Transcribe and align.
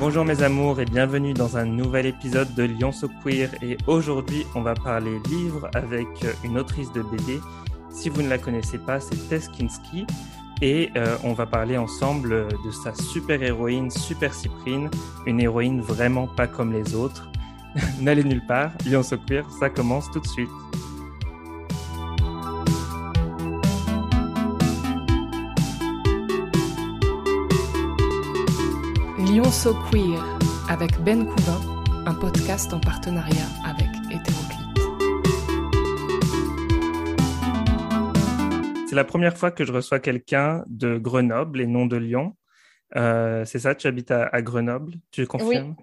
Bonjour 0.00 0.24
mes 0.24 0.42
amours 0.42 0.80
et 0.80 0.86
bienvenue 0.86 1.34
dans 1.34 1.58
un 1.58 1.66
nouvel 1.66 2.06
épisode 2.06 2.54
de 2.54 2.62
Lyon 2.62 2.90
So 2.90 3.06
Queer 3.22 3.50
et 3.60 3.76
aujourd'hui 3.86 4.46
on 4.54 4.62
va 4.62 4.72
parler 4.72 5.20
livre 5.28 5.68
avec 5.74 6.08
une 6.42 6.56
autrice 6.56 6.90
de 6.92 7.02
BD. 7.02 7.38
Si 7.90 8.08
vous 8.08 8.22
ne 8.22 8.30
la 8.30 8.38
connaissez 8.38 8.78
pas, 8.78 8.98
c'est 8.98 9.28
Tess 9.28 9.48
Kinski 9.48 10.06
et 10.62 10.88
euh, 10.96 11.18
on 11.22 11.34
va 11.34 11.44
parler 11.44 11.76
ensemble 11.76 12.48
de 12.64 12.70
sa 12.70 12.94
super 12.94 13.42
héroïne 13.42 13.90
Super 13.90 14.32
Cyprine, 14.32 14.88
une 15.26 15.38
héroïne 15.38 15.82
vraiment 15.82 16.26
pas 16.26 16.46
comme 16.46 16.72
les 16.72 16.94
autres. 16.94 17.30
N'allez 18.00 18.24
nulle 18.24 18.46
part, 18.46 18.70
Lyon 18.86 19.02
So 19.02 19.18
Queer, 19.18 19.44
ça 19.60 19.68
commence 19.68 20.10
tout 20.10 20.20
de 20.20 20.26
suite. 20.26 20.48
Lyon 29.50 29.56
So 29.56 29.74
Queer 29.90 30.38
avec 30.68 30.96
Ben 31.02 31.26
Couvin, 31.26 31.82
un 32.06 32.14
podcast 32.14 32.72
en 32.72 32.78
partenariat 32.78 33.48
avec 33.64 33.88
Hétéroclite. 34.06 34.60
C'est 38.88 38.94
la 38.94 39.02
première 39.04 39.36
fois 39.36 39.50
que 39.50 39.64
je 39.64 39.72
reçois 39.72 39.98
quelqu'un 39.98 40.62
de 40.68 40.98
Grenoble 40.98 41.60
et 41.60 41.66
non 41.66 41.86
de 41.86 41.96
Lyon. 41.96 42.36
Euh, 42.94 43.44
c'est 43.44 43.58
ça, 43.58 43.74
tu 43.74 43.88
habites 43.88 44.12
à, 44.12 44.28
à 44.28 44.40
Grenoble, 44.40 44.94
tu 45.10 45.26
confirmes? 45.26 45.74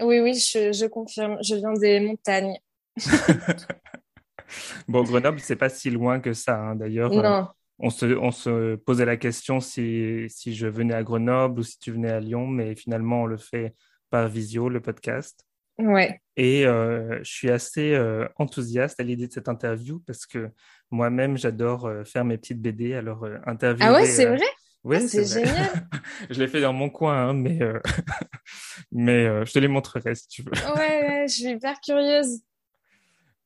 Oui, 0.00 0.20
oui, 0.20 0.32
je, 0.32 0.72
je 0.72 0.86
confirme. 0.86 1.36
Je 1.42 1.56
viens 1.56 1.74
des 1.74 2.00
montagnes. 2.00 2.56
bon, 4.88 5.02
Grenoble, 5.02 5.40
c'est 5.40 5.56
pas 5.56 5.68
si 5.68 5.90
loin 5.90 6.20
que 6.20 6.32
ça, 6.32 6.58
hein, 6.58 6.74
d'ailleurs. 6.74 7.10
Non. 7.10 7.48
On 7.80 7.90
se, 7.90 8.06
on 8.16 8.30
se 8.30 8.76
posait 8.76 9.04
la 9.04 9.16
question 9.16 9.60
si, 9.60 10.26
si 10.28 10.54
je 10.54 10.66
venais 10.66 10.94
à 10.94 11.02
Grenoble 11.02 11.60
ou 11.60 11.62
si 11.62 11.78
tu 11.78 11.92
venais 11.92 12.10
à 12.10 12.20
Lyon, 12.20 12.46
mais 12.46 12.74
finalement, 12.74 13.22
on 13.22 13.26
le 13.26 13.38
fait 13.38 13.74
par 14.10 14.28
visio, 14.28 14.68
le 14.68 14.80
podcast. 14.80 15.44
Ouais. 15.78 16.20
Et 16.36 16.66
euh, 16.66 17.18
je 17.22 17.30
suis 17.30 17.50
assez 17.50 17.94
euh, 17.94 18.28
enthousiaste 18.36 19.00
à 19.00 19.02
l'idée 19.02 19.26
de 19.26 19.32
cette 19.32 19.48
interview 19.48 20.00
parce 20.06 20.26
que 20.26 20.50
moi-même, 20.90 21.38
j'adore 21.38 21.86
euh, 21.86 22.04
faire 22.04 22.24
mes 22.24 22.36
petites 22.36 22.60
BD. 22.60 22.94
Alors, 22.94 23.26
interviewer... 23.46 23.88
Ah 23.88 23.94
ouais, 23.94 24.06
c'est 24.06 24.26
vrai? 24.26 24.40
Oui, 24.84 24.96
Ah, 24.98 25.08
c'est 25.08 25.24
génial. 25.24 25.70
je 26.30 26.38
l'ai 26.38 26.48
fait 26.48 26.60
dans 26.60 26.72
mon 26.72 26.90
coin, 26.90 27.28
hein, 27.28 27.32
mais, 27.34 27.58
mais 28.92 29.24
je 29.44 29.52
te 29.52 29.58
les 29.58 29.68
montrerai 29.68 30.14
si 30.14 30.28
tu 30.28 30.42
veux. 30.42 30.52
Ouais, 30.74 31.08
ouais, 31.08 31.24
je 31.28 31.34
suis 31.34 31.50
hyper 31.50 31.80
curieuse. 31.80 32.40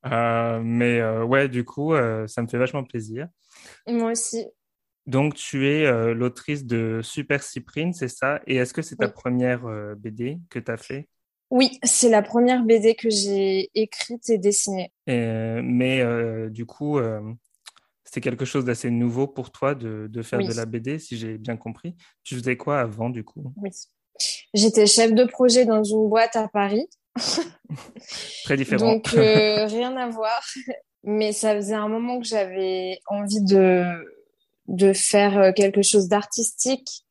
Euh, 0.07 0.61
mais 0.63 1.01
euh, 1.01 1.25
ouais, 1.25 1.49
du 1.49 1.65
coup, 1.65 1.95
euh, 1.95 2.27
ça 2.27 2.43
me 2.43 2.49
fait 2.49 2.59
vachement 2.59 2.85
plaisir. 2.85 3.29
Moi 3.87 4.13
aussi. 4.13 4.47
Donc, 5.07 5.35
tu 5.35 5.69
es 5.69 5.85
euh, 5.85 6.15
l'autrice 6.15 6.65
de 6.65 7.01
Super 7.03 7.43
Cyprine, 7.43 7.93
c'est 7.93 8.09
ça? 8.09 8.41
Et 8.47 8.57
est-ce 8.57 8.73
que 8.73 8.83
c'est 8.83 8.97
ta 8.97 9.07
Oui. 9.07 9.13
première 9.13 9.67
euh, 9.67 9.95
BD 9.95 10.39
que 10.49 10.59
tu 10.59 10.71
as 10.71 10.77
fait? 10.77 11.09
Oui, 11.51 11.79
c'est 11.83 12.09
la 12.09 12.23
première 12.23 12.65
BD 12.65 12.95
que 12.95 13.11
j'ai 13.11 13.71
écrite 13.75 14.29
et 14.31 14.39
dessinée. 14.39 14.93
Mais 15.07 16.01
euh, 16.01 16.49
du 16.49 16.65
coup, 16.67 16.99
c'était 18.05 18.23
quelque 18.23 18.45
chose 18.45 18.65
d'assez 18.65 18.91
nouveau 18.91 19.27
pour 19.29 19.53
toi 19.53 19.75
de, 19.75 20.07
de 20.11 20.23
faire 20.23 20.39
Oui. 20.39 20.49
de 20.49 20.55
la 20.55 20.65
BD, 20.65 20.99
si 20.99 21.17
j'ai 21.17 21.37
bien 21.39 21.57
compris. 21.57 21.97
Tu 22.23 22.35
faisais 22.35 22.57
quoi 22.57 22.81
avant, 22.81 23.11
du 23.11 23.25
coup? 23.25 23.53
Oui. 23.57 23.71
J'étais 24.55 24.87
chef 24.87 25.13
de 25.13 25.25
projet 25.25 25.65
dans 25.65 25.85
une 25.85 26.09
boîte 26.09 26.37
à 26.37 26.49
Paris. 26.49 26.89
Très 28.45 28.57
différent. 28.57 28.93
Donc, 28.93 29.15
euh, 29.15 29.67
rien 29.67 29.97
à 29.97 30.09
voir. 30.09 30.43
Mais 31.03 31.33
ça 31.33 31.55
faisait 31.55 31.75
un 31.75 31.89
moment 31.89 32.19
que 32.19 32.27
j'avais 32.27 32.99
envie 33.07 33.43
de, 33.43 33.85
de 34.69 34.93
faire 34.93 35.39
euh, 35.39 35.53
quelque 35.53 35.83
chose 35.83 36.09
d'artistique. 36.09 37.05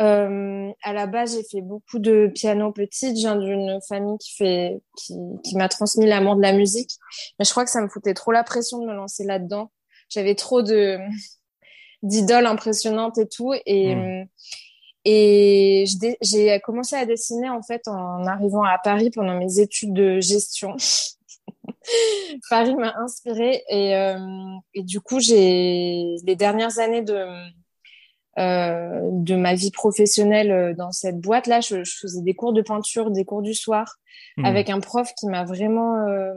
Euh, 0.00 0.70
à 0.82 0.92
la 0.92 1.06
base, 1.06 1.36
j'ai 1.36 1.44
fait 1.44 1.62
beaucoup 1.62 1.98
de 1.98 2.30
piano 2.34 2.72
petite. 2.72 3.16
Je 3.16 3.22
viens 3.22 3.36
d'une 3.36 3.78
famille 3.88 4.18
qui 4.18 4.34
fait, 4.36 4.80
qui, 4.96 5.14
qui 5.44 5.56
m'a 5.56 5.68
transmis 5.68 6.06
l'amour 6.06 6.36
de 6.36 6.42
la 6.42 6.52
musique. 6.52 6.90
Mais 7.38 7.44
je 7.44 7.50
crois 7.50 7.64
que 7.64 7.70
ça 7.70 7.80
me 7.80 7.88
foutait 7.88 8.14
trop 8.14 8.32
la 8.32 8.44
pression 8.44 8.78
de 8.78 8.86
me 8.86 8.94
lancer 8.94 9.24
là-dedans. 9.24 9.70
J'avais 10.08 10.34
trop 10.34 10.62
de, 10.62 10.98
d'idoles 12.02 12.46
impressionnantes 12.46 13.18
et 13.18 13.28
tout. 13.28 13.52
Et, 13.66 13.94
Mm. 13.94 14.26
Et 15.04 15.84
j'ai 16.22 16.60
commencé 16.60 16.96
à 16.96 17.06
dessiner, 17.06 17.48
en 17.50 17.62
fait, 17.62 17.88
en 17.88 18.24
arrivant 18.26 18.62
à 18.64 18.78
Paris 18.78 19.10
pendant 19.10 19.36
mes 19.38 19.58
études 19.60 19.92
de 19.94 20.20
gestion. 20.20 20.76
Paris 22.50 22.74
m'a 22.76 22.94
inspirée 22.98 23.62
et, 23.68 23.96
euh, 23.96 24.18
et 24.74 24.82
du 24.82 25.00
coup, 25.00 25.20
j'ai 25.20 26.16
les 26.24 26.36
dernières 26.36 26.78
années 26.78 27.02
de, 27.02 27.26
euh, 28.38 29.00
de 29.12 29.34
ma 29.36 29.54
vie 29.54 29.70
professionnelle 29.70 30.50
euh, 30.50 30.74
dans 30.74 30.92
cette 30.92 31.20
boîte-là, 31.20 31.60
je, 31.60 31.84
je 31.84 31.98
faisais 32.00 32.22
des 32.22 32.34
cours 32.34 32.52
de 32.52 32.62
peinture, 32.62 33.10
des 33.10 33.24
cours 33.24 33.42
du 33.42 33.54
soir 33.54 33.96
Hmm. 34.38 34.44
avec 34.46 34.70
un 34.70 34.80
prof 34.80 35.10
qui 35.18 35.26
m'a 35.26 35.44
vraiment 35.44 36.06
euh, 36.06 36.32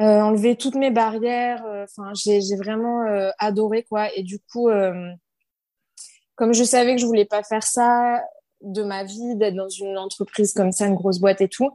euh, 0.00 0.20
enlevé 0.20 0.56
toutes 0.56 0.74
mes 0.74 0.90
barrières. 0.90 1.64
euh, 1.66 1.84
Enfin, 1.84 2.10
j'ai 2.14 2.40
j'ai 2.40 2.56
vraiment 2.56 3.02
adoré 3.38 3.84
quoi. 3.84 4.08
Et 4.16 4.22
du 4.24 4.38
coup, 4.40 4.68
euh, 4.68 5.10
comme 6.36 6.52
je 6.54 6.64
savais 6.64 6.94
que 6.94 7.00
je 7.00 7.06
voulais 7.06 7.24
pas 7.24 7.42
faire 7.42 7.62
ça 7.62 8.22
de 8.60 8.82
ma 8.82 9.04
vie, 9.04 9.36
d'être 9.36 9.54
dans 9.54 9.68
une 9.68 9.98
entreprise 9.98 10.52
comme 10.52 10.72
ça, 10.72 10.86
une 10.86 10.94
grosse 10.94 11.18
boîte 11.18 11.40
et 11.40 11.48
tout, 11.48 11.70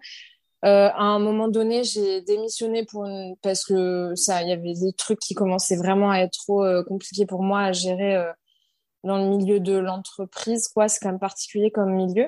euh, 0.65 0.89
à 0.89 1.03
un 1.03 1.19
moment 1.19 1.47
donné, 1.47 1.83
j'ai 1.83 2.21
démissionné 2.21 2.85
pour 2.85 3.05
une... 3.05 3.35
parce 3.41 3.63
que 3.63 4.13
ça, 4.15 4.41
il 4.41 4.49
y 4.49 4.51
avait 4.51 4.73
des 4.73 4.91
trucs 4.93 5.19
qui 5.19 5.33
commençaient 5.33 5.77
vraiment 5.77 6.11
à 6.11 6.19
être 6.19 6.33
trop 6.33 6.63
euh, 6.65 6.83
compliqués 6.83 7.25
pour 7.25 7.43
moi 7.43 7.61
à 7.61 7.71
gérer 7.71 8.17
euh, 8.17 8.31
dans 9.05 9.17
le 9.17 9.29
milieu 9.29 9.61
de 9.61 9.77
l'entreprise, 9.77 10.67
quoi. 10.67 10.89
C'est 10.89 10.99
quand 11.01 11.09
même 11.09 11.19
particulier 11.19 11.71
comme 11.71 11.93
milieu. 11.93 12.27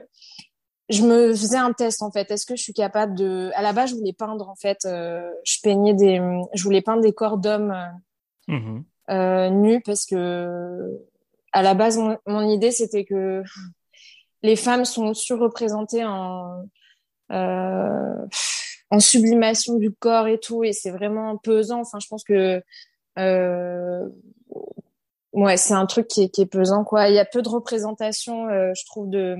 Je 0.87 1.03
me 1.03 1.31
faisais 1.31 1.57
un 1.57 1.73
test 1.73 2.01
en 2.01 2.11
fait. 2.11 2.31
Est-ce 2.31 2.45
que 2.45 2.55
je 2.55 2.63
suis 2.63 2.73
capable 2.73 3.15
de 3.15 3.51
À 3.55 3.61
la 3.61 3.73
base, 3.73 3.91
je 3.91 3.95
voulais 3.95 4.13
peindre 4.13 4.49
en 4.49 4.55
fait. 4.55 4.79
euh, 4.85 5.29
je 5.43 5.57
peignais 5.61 5.93
des, 5.93 6.21
je 6.53 6.63
voulais 6.63 6.81
peindre 6.81 7.01
des 7.01 7.13
corps 7.13 7.37
d'hommes 7.37 7.75
euh, 9.09 9.49
nus 9.49 9.81
parce 9.81 10.05
que 10.05 11.01
à 11.51 11.61
la 11.61 11.73
base, 11.73 11.97
mon, 11.97 12.17
mon 12.27 12.47
idée 12.49 12.71
c'était 12.71 13.05
que 13.05 13.43
les 14.43 14.55
femmes 14.55 14.85
sont 14.85 15.13
surreprésentées 15.13 16.05
en 16.05 16.65
euh, 17.31 18.25
en 18.89 18.99
sublimation 18.99 19.77
du 19.77 19.93
corps 19.93 20.27
et 20.27 20.37
tout, 20.37 20.65
et 20.65 20.73
c'est 20.73 20.91
vraiment 20.91 21.37
pesant. 21.37 21.79
Enfin, 21.79 21.99
je 21.99 22.07
pense 22.07 22.25
que 22.25 22.61
euh, 23.17 24.09
ouais, 25.31 25.55
c'est 25.55 25.73
un 25.73 25.85
truc 25.85 26.07
qui 26.07 26.23
est, 26.23 26.29
qui 26.29 26.41
est 26.41 26.45
pesant, 26.45 26.83
quoi. 26.83 27.07
Il 27.07 27.15
y 27.15 27.19
a 27.19 27.25
peu 27.25 27.41
de 27.41 27.47
représentation, 27.47 28.49
euh, 28.49 28.73
je 28.75 28.85
trouve, 28.85 29.09
de 29.09 29.37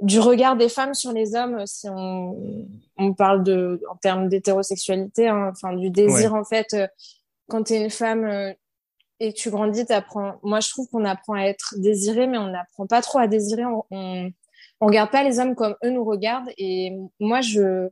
du 0.00 0.18
regard 0.18 0.56
des 0.56 0.70
femmes 0.70 0.94
sur 0.94 1.12
les 1.12 1.36
hommes, 1.36 1.66
si 1.66 1.88
on, 1.88 2.66
on 2.96 3.12
parle 3.12 3.44
de 3.44 3.80
en 3.88 3.96
termes 3.96 4.28
d'hétérosexualité, 4.28 5.28
hein, 5.28 5.50
enfin 5.52 5.74
du 5.74 5.90
désir 5.90 6.34
en 6.34 6.42
fait. 6.42 6.74
quand 7.48 7.64
tu 7.64 7.74
es 7.74 7.84
une 7.84 7.90
femme 7.90 8.54
et 9.20 9.32
tu 9.32 9.50
grandis, 9.50 9.86
t'apprends. 9.86 10.40
Moi, 10.42 10.60
je 10.60 10.70
trouve 10.70 10.88
qu'on 10.88 11.04
apprend 11.04 11.34
à 11.34 11.42
être 11.42 11.74
désiré, 11.76 12.26
mais 12.26 12.38
on 12.38 12.48
n'apprend 12.48 12.86
pas 12.86 13.02
trop 13.02 13.18
à 13.18 13.28
désirer. 13.28 13.64
On, 13.66 13.84
on, 13.90 14.30
on 14.80 14.86
regarde 14.86 15.10
pas 15.10 15.22
les 15.22 15.38
hommes 15.38 15.54
comme 15.54 15.76
eux 15.84 15.90
nous 15.90 16.04
regardent. 16.04 16.50
Et 16.56 16.96
moi, 17.20 17.40
je 17.40 17.88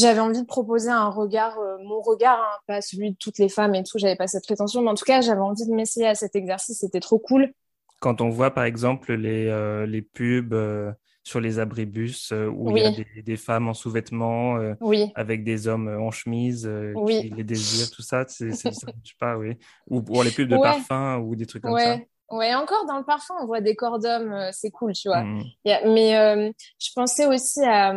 j'avais 0.00 0.20
envie 0.20 0.40
de 0.40 0.46
proposer 0.46 0.88
un 0.88 1.10
regard, 1.10 1.58
euh, 1.58 1.76
mon 1.84 2.00
regard, 2.00 2.38
hein, 2.38 2.58
pas 2.66 2.80
celui 2.80 3.10
de 3.10 3.16
toutes 3.16 3.38
les 3.38 3.50
femmes 3.50 3.74
et 3.74 3.82
tout. 3.82 3.98
J'avais 3.98 4.16
pas 4.16 4.26
cette 4.26 4.44
prétention, 4.44 4.80
mais 4.80 4.88
en 4.88 4.94
tout 4.94 5.04
cas, 5.04 5.20
j'avais 5.20 5.40
envie 5.40 5.66
de 5.66 5.74
m'essayer 5.74 6.06
à 6.06 6.14
cet 6.14 6.34
exercice. 6.34 6.78
C'était 6.78 7.00
trop 7.00 7.18
cool. 7.18 7.52
Quand 8.00 8.22
on 8.22 8.30
voit, 8.30 8.50
par 8.52 8.64
exemple, 8.64 9.12
les, 9.12 9.46
euh, 9.48 9.84
les 9.84 10.00
pubs 10.00 10.54
euh, 10.54 10.90
sur 11.22 11.40
les 11.40 11.58
abribus 11.58 12.32
euh, 12.32 12.46
où 12.48 12.70
il 12.76 12.82
y 12.82 12.86
a 12.86 12.90
des, 12.90 13.22
des 13.22 13.36
femmes 13.36 13.68
en 13.68 13.74
sous-vêtements 13.74 14.56
euh, 14.56 14.74
Oui, 14.80 15.12
avec 15.14 15.44
des 15.44 15.68
hommes 15.68 15.88
euh, 15.88 16.00
en 16.00 16.10
chemise 16.10 16.66
Oui. 16.96 17.20
qui 17.20 17.28
les 17.30 17.44
désirent, 17.44 17.90
tout 17.90 18.02
ça, 18.02 18.24
c'est 18.28 18.52
c'est 18.52 18.72
ça, 18.72 18.86
je 19.04 19.10
sais 19.10 19.16
pas, 19.18 19.36
oui. 19.36 19.56
Ou 19.88 20.02
pour 20.02 20.22
les 20.24 20.30
pubs 20.30 20.48
de 20.48 20.56
Ouais. 20.56 20.62
parfum 20.62 21.18
ou 21.18 21.36
des 21.36 21.46
trucs 21.46 21.62
comme 21.62 21.78
ça. 21.78 21.98
ouais. 22.30 22.54
Encore 22.54 22.86
dans 22.86 22.96
le 22.98 23.04
parfum, 23.04 23.34
on 23.42 23.46
voit 23.46 23.60
des 23.60 23.76
corps 23.76 23.98
d'hommes, 23.98 24.34
c'est 24.52 24.70
cool, 24.70 24.92
tu 24.92 25.08
vois. 25.08 25.18
A- 25.66 25.84
mais 25.88 26.16
euh, 26.16 26.50
je 26.78 26.88
pensais 26.94 27.26
aussi 27.26 27.60
à 27.64 27.92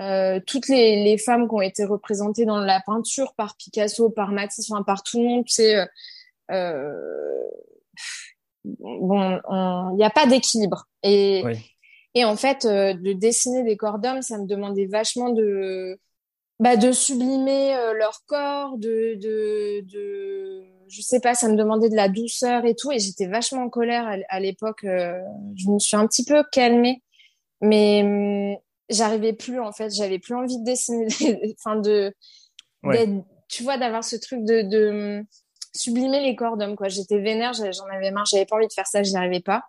euh, 0.00 0.40
toutes 0.46 0.68
les, 0.68 1.04
les 1.04 1.18
femmes 1.18 1.46
qui 1.48 1.54
ont 1.54 1.60
été 1.60 1.84
représentées 1.84 2.44
dans 2.46 2.58
la 2.58 2.80
peinture 2.80 3.34
par 3.34 3.56
Picasso, 3.56 4.10
par 4.10 4.32
Matisse, 4.32 4.68
enfin 4.70 4.82
par 4.82 5.02
tout 5.02 5.18
le 5.20 5.24
monde. 5.28 5.44
Tu 5.44 5.52
sais, 5.52 5.86
euh, 6.50 6.92
bon, 8.64 9.38
on- 9.48 9.90
il 9.92 9.96
n'y 9.96 10.04
a 10.04 10.10
pas 10.10 10.26
d'équilibre. 10.26 10.86
Et, 11.02 11.42
Oui. 11.44 11.71
Et 12.14 12.24
en 12.24 12.36
fait, 12.36 12.64
euh, 12.64 12.94
de 12.94 13.12
dessiner 13.12 13.64
des 13.64 13.76
corps 13.76 13.98
d'hommes, 13.98 14.22
ça 14.22 14.38
me 14.38 14.46
demandait 14.46 14.86
vachement 14.86 15.30
de 15.30 15.98
bah, 16.60 16.76
de 16.76 16.92
sublimer 16.92 17.74
euh, 17.76 17.94
leur 17.94 18.22
corps, 18.26 18.78
de, 18.78 19.16
de, 19.20 19.80
de, 19.86 20.62
je 20.88 21.02
sais 21.02 21.20
pas, 21.20 21.34
ça 21.34 21.48
me 21.48 21.56
demandait 21.56 21.88
de 21.90 21.96
la 21.96 22.08
douceur 22.08 22.64
et 22.66 22.74
tout, 22.76 22.92
et 22.92 22.98
j'étais 23.00 23.26
vachement 23.26 23.64
en 23.64 23.68
colère 23.70 24.06
à, 24.06 24.16
à 24.28 24.40
l'époque. 24.40 24.84
euh, 24.84 25.18
je 25.56 25.68
me 25.70 25.78
suis 25.80 25.96
un 25.96 26.06
petit 26.06 26.24
peu 26.24 26.44
calmée, 26.52 27.02
mais 27.62 28.02
hum, 28.04 28.56
j'arrivais 28.90 29.32
plus 29.34 29.60
en 29.60 29.72
fait, 29.72 29.90
j'avais 29.94 30.18
plus 30.20 30.34
envie 30.36 30.58
de 30.58 30.64
dessiner, 30.64 31.06
enfin 31.58 31.76
de, 31.76 32.14
Ouais. 32.82 33.06
tu 33.48 33.62
vois, 33.62 33.78
d'avoir 33.78 34.04
ce 34.04 34.16
truc 34.16 34.44
de, 34.44 34.62
de 34.62 35.18
hum, 35.20 35.24
sublimer 35.74 36.20
les 36.20 36.36
corps 36.36 36.56
d'hommes 36.56 36.76
quoi. 36.76 36.88
J'étais 36.88 37.18
vénère, 37.20 37.52
j'en 37.54 37.86
avais 37.92 38.10
marre, 38.10 38.26
j'avais 38.26 38.46
pas 38.46 38.56
envie 38.56 38.66
de 38.68 38.72
faire 38.72 38.86
ça, 38.86 39.02
j'y 39.02 39.16
arrivais 39.16 39.40
pas. 39.40 39.64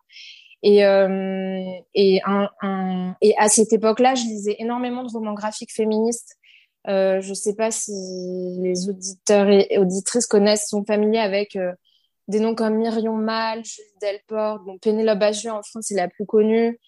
Et, 0.63 0.85
euh, 0.85 1.61
et, 1.93 2.21
un, 2.25 3.15
et 3.21 3.35
à 3.37 3.49
cette 3.49 3.73
époque-là, 3.73 4.15
je 4.15 4.23
lisais 4.23 4.55
énormément 4.59 5.03
de 5.03 5.11
romans 5.11 5.33
graphiques 5.33 5.73
féministes. 5.73 6.37
Euh, 6.87 7.19
je 7.19 7.33
sais 7.33 7.53
pas 7.53 7.69
si 7.69 7.91
les 8.61 8.89
auditeurs 8.89 9.49
et 9.49 9.77
auditrices 9.77 10.25
connaissent, 10.25 10.69
sont 10.69 10.85
familiers 10.85 11.19
avec 11.19 11.57
euh, 11.57 11.73
des 12.29 12.39
noms 12.39 12.55
comme 12.55 12.77
Myrion 12.77 13.17
Mal, 13.17 13.63
Julie 13.65 13.87
Delport, 14.01 14.59
bon, 14.59 14.77
Pénélope 14.77 15.19
Bagieux 15.19 15.51
en 15.51 15.61
France, 15.63 15.85
c'est 15.89 15.95
la 15.95 16.07
plus 16.07 16.25
connue. 16.25 16.79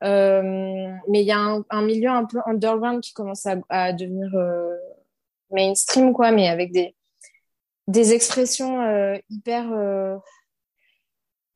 Mais 0.00 1.22
il 1.22 1.26
y 1.26 1.32
a 1.32 1.38
un, 1.70 1.82
milieu 1.82 2.10
un 2.10 2.26
peu 2.26 2.38
underground 2.46 3.00
qui 3.00 3.14
commence 3.14 3.46
à, 3.46 3.56
à 3.68 3.92
devenir 3.92 4.30
mainstream, 5.50 6.12
quoi, 6.12 6.30
mais 6.30 6.46
avec 6.46 6.72
des, 6.72 6.94
des 7.88 8.12
expressions 8.12 9.16
hyper 9.30 10.20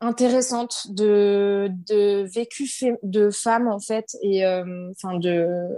intéressantes 0.00 0.86
de, 0.90 1.70
de 1.88 2.22
vécu 2.22 2.68
de 3.02 3.30
femmes, 3.30 3.68
en 3.68 3.80
fait, 3.80 4.16
et 4.22 4.44
euh, 4.44 4.90
enfin 4.92 5.18
de, 5.18 5.68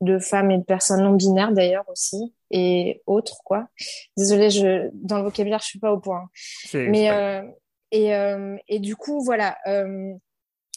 de 0.00 0.18
femmes 0.18 0.50
et 0.50 0.58
de 0.58 0.64
personnes 0.64 1.02
non 1.02 1.14
binaires 1.14 1.52
d'ailleurs 1.52 1.88
aussi, 1.88 2.34
et 2.50 3.02
autres, 3.06 3.40
quoi. 3.44 3.68
Désolée, 4.16 4.50
je, 4.50 4.90
dans 4.92 5.18
le 5.18 5.24
vocabulaire, 5.24 5.60
je 5.60 5.66
suis 5.66 5.78
pas 5.78 5.92
au 5.92 5.98
point. 5.98 6.28
Mais, 6.72 7.10
euh, 7.10 7.42
et, 7.90 8.14
euh, 8.14 8.56
et 8.68 8.78
du 8.78 8.96
coup, 8.96 9.22
voilà, 9.24 9.56
euh, 9.66 10.14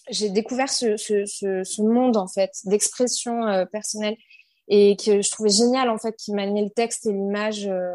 j'ai 0.09 0.29
découvert 0.29 0.69
ce, 0.69 0.97
ce, 0.97 1.25
ce, 1.25 1.63
ce, 1.63 1.81
monde, 1.81 2.17
en 2.17 2.27
fait, 2.27 2.51
d'expression 2.65 3.45
euh, 3.47 3.65
personnelle 3.65 4.15
et 4.67 4.95
que 4.95 5.21
je 5.21 5.31
trouvais 5.31 5.49
génial, 5.49 5.89
en 5.89 5.97
fait, 5.97 6.15
qui 6.15 6.31
maniait 6.31 6.63
le 6.63 6.69
texte 6.69 7.05
et 7.05 7.11
l'image. 7.11 7.67
Euh, 7.67 7.93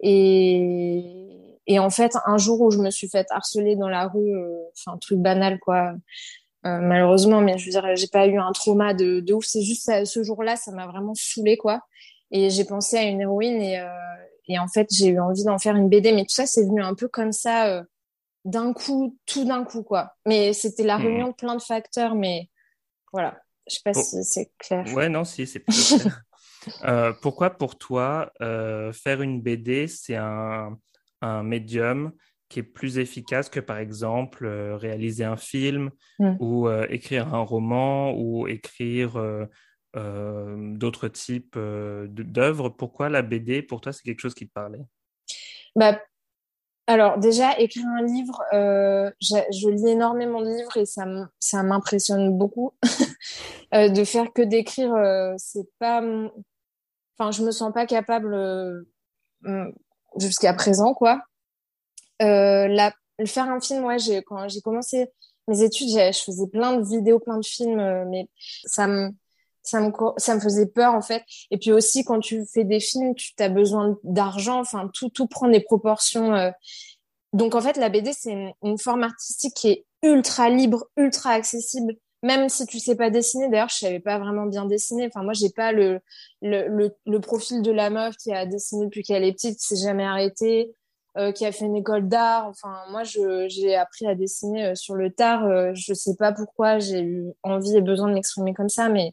et, 0.00 1.51
et 1.66 1.78
en 1.78 1.90
fait, 1.90 2.16
un 2.26 2.38
jour 2.38 2.60
où 2.60 2.70
je 2.70 2.78
me 2.78 2.90
suis 2.90 3.08
fait 3.08 3.26
harceler 3.30 3.76
dans 3.76 3.88
la 3.88 4.08
rue, 4.08 4.34
euh, 4.34 4.64
enfin, 4.72 4.96
un 4.96 4.98
truc 4.98 5.18
banal, 5.18 5.58
quoi. 5.60 5.94
Euh, 6.64 6.78
malheureusement, 6.80 7.40
mais 7.40 7.58
je 7.58 7.66
veux 7.66 7.70
dire, 7.70 7.96
j'ai 7.96 8.06
pas 8.06 8.26
eu 8.26 8.38
un 8.38 8.52
trauma 8.52 8.94
de, 8.94 9.20
de 9.20 9.34
ouf. 9.34 9.44
C'est 9.44 9.62
juste 9.62 9.84
ça, 9.84 10.04
ce 10.04 10.22
jour-là, 10.22 10.56
ça 10.56 10.72
m'a 10.72 10.86
vraiment 10.86 11.14
saoulé, 11.14 11.56
quoi. 11.56 11.80
Et 12.30 12.50
j'ai 12.50 12.64
pensé 12.64 12.96
à 12.96 13.02
une 13.02 13.20
héroïne 13.20 13.60
et, 13.60 13.78
euh, 13.78 13.88
et 14.48 14.58
en 14.58 14.68
fait, 14.68 14.86
j'ai 14.92 15.08
eu 15.08 15.20
envie 15.20 15.44
d'en 15.44 15.58
faire 15.58 15.76
une 15.76 15.88
BD. 15.88 16.12
Mais 16.12 16.22
tout 16.22 16.34
ça, 16.34 16.46
c'est 16.46 16.64
venu 16.64 16.82
un 16.82 16.94
peu 16.94 17.08
comme 17.08 17.32
ça, 17.32 17.68
euh, 17.68 17.82
d'un 18.44 18.72
coup, 18.72 19.18
tout 19.26 19.44
d'un 19.44 19.64
coup, 19.64 19.82
quoi. 19.82 20.14
Mais 20.26 20.52
c'était 20.52 20.84
la 20.84 20.98
mmh. 20.98 21.02
réunion 21.02 21.28
de 21.28 21.34
plein 21.34 21.56
de 21.56 21.62
facteurs, 21.62 22.14
mais 22.14 22.48
voilà. 23.12 23.40
Je 23.68 23.76
sais 23.76 23.82
pas 23.84 23.92
oh. 23.94 24.02
si 24.02 24.24
c'est 24.24 24.50
clair. 24.58 24.84
Ouais, 24.94 25.08
non, 25.08 25.24
si, 25.24 25.46
c'est 25.46 25.60
clair. 25.60 26.22
Pourquoi 27.22 27.50
pour 27.50 27.76
toi 27.76 28.32
faire 28.38 29.20
une 29.20 29.40
BD 29.42 29.88
c'est 29.88 30.14
un, 30.14 30.78
un, 31.22 31.42
médium 31.42 32.12
qui 32.48 32.58
est 32.58 32.64
plus 32.64 32.98
efficace 32.98 33.48
que 33.48 33.60
par 33.60 33.78
exemple 33.78 34.44
euh, 34.44 34.76
réaliser 34.76 35.24
un 35.24 35.36
film 35.36 35.90
mm. 36.18 36.36
ou 36.38 36.68
euh, 36.68 36.86
écrire 36.90 37.34
un 37.34 37.40
roman 37.40 38.12
ou 38.14 38.46
écrire 38.46 39.16
euh, 39.16 40.76
d'autres 40.76 41.08
types 41.08 41.58
d'œuvres 41.58 42.68
Pourquoi 42.68 43.08
la 43.08 43.22
BD 43.22 43.62
pour 43.62 43.80
toi 43.80 43.92
c'est 43.92 44.02
quelque 44.02 44.20
chose 44.20 44.34
qui 44.34 44.46
te 44.46 44.52
parlait? 44.52 44.82
Bah, 45.74 45.98
alors 46.86 47.18
déjà 47.18 47.58
écrire 47.58 47.86
un 47.86 48.02
livre, 48.02 48.42
je, 48.52 49.70
lis 49.70 49.88
énormément 49.88 50.42
de 50.42 50.48
livres 50.48 50.76
et 50.76 50.84
ça 50.84 51.62
m'impressionne 51.62 52.36
beaucoup. 52.36 52.72
de 53.72 54.04
faire 54.04 54.32
que 54.34 54.42
d'écrire, 54.42 54.92
c'est 55.38 55.68
pas 55.78 56.02
enfin 57.16 57.30
je 57.30 57.42
me 57.42 57.50
sens 57.50 57.72
pas 57.72 57.86
capable 57.86 58.34
jusqu'à 60.16 60.54
présent 60.54 60.94
quoi. 60.94 61.20
Euh, 62.22 62.90
faire 63.26 63.48
un 63.50 63.60
film 63.60 63.84
ouais 63.84 63.96
quand 64.26 64.48
j'ai 64.48 64.60
commencé 64.60 65.08
mes 65.48 65.62
études 65.62 65.88
je 65.88 66.20
faisais 66.24 66.46
plein 66.46 66.76
de 66.76 66.84
vidéos 66.84 67.18
plein 67.18 67.38
de 67.38 67.44
films 67.44 67.78
euh, 67.78 68.04
mais 68.08 68.28
ça 68.64 68.86
me 68.86 69.10
ça 69.62 69.80
me 69.80 69.92
ça 70.16 70.34
me 70.34 70.40
faisait 70.40 70.66
peur 70.66 70.94
en 70.94 71.02
fait. 71.02 71.22
Et 71.50 71.58
puis 71.58 71.72
aussi 71.72 72.04
quand 72.04 72.20
tu 72.20 72.44
fais 72.52 72.64
des 72.64 72.80
films 72.80 73.14
tu 73.14 73.32
as 73.38 73.48
besoin 73.48 73.96
d'argent 74.02 74.60
enfin 74.60 74.90
tout 74.92 75.08
tout 75.08 75.26
prend 75.26 75.48
des 75.48 75.60
proportions 75.60 76.34
euh... 76.34 76.50
donc 77.32 77.54
en 77.54 77.60
fait 77.60 77.76
la 77.76 77.88
BD 77.88 78.12
c'est 78.12 78.54
une 78.62 78.78
forme 78.78 79.04
artistique 79.04 79.54
qui 79.54 79.68
est 79.70 79.84
ultra 80.02 80.48
libre 80.50 80.86
ultra 80.96 81.30
accessible 81.30 81.94
même 82.22 82.48
si 82.48 82.66
tu 82.66 82.78
sais 82.78 82.94
pas 82.94 83.10
dessiner, 83.10 83.48
d'ailleurs, 83.48 83.68
je 83.68 83.76
savais 83.76 84.00
pas 84.00 84.18
vraiment 84.18 84.46
bien 84.46 84.64
dessiner. 84.64 85.06
Enfin, 85.06 85.24
moi, 85.24 85.32
j'ai 85.32 85.50
pas 85.50 85.72
le, 85.72 86.00
le, 86.40 86.68
le, 86.68 86.94
le, 87.04 87.20
profil 87.20 87.62
de 87.62 87.72
la 87.72 87.90
meuf 87.90 88.16
qui 88.16 88.32
a 88.32 88.46
dessiné 88.46 88.84
depuis 88.84 89.02
qu'elle 89.02 89.24
est 89.24 89.32
petite, 89.32 89.58
qui 89.58 89.66
s'est 89.66 89.84
jamais 89.84 90.04
arrêtée, 90.04 90.72
euh, 91.18 91.32
qui 91.32 91.44
a 91.44 91.50
fait 91.50 91.64
une 91.64 91.74
école 91.74 92.08
d'art. 92.08 92.46
Enfin, 92.46 92.74
moi, 92.90 93.02
j'ai 93.02 93.74
appris 93.74 94.06
à 94.06 94.14
dessiner 94.14 94.66
euh, 94.66 94.74
sur 94.76 94.94
le 94.94 95.12
tard. 95.12 95.44
Euh, 95.46 95.72
je 95.74 95.94
sais 95.94 96.14
pas 96.16 96.32
pourquoi 96.32 96.78
j'ai 96.78 97.00
eu 97.00 97.32
envie 97.42 97.76
et 97.76 97.80
besoin 97.80 98.08
de 98.08 98.14
m'exprimer 98.14 98.54
comme 98.54 98.68
ça, 98.68 98.88
mais 98.88 99.12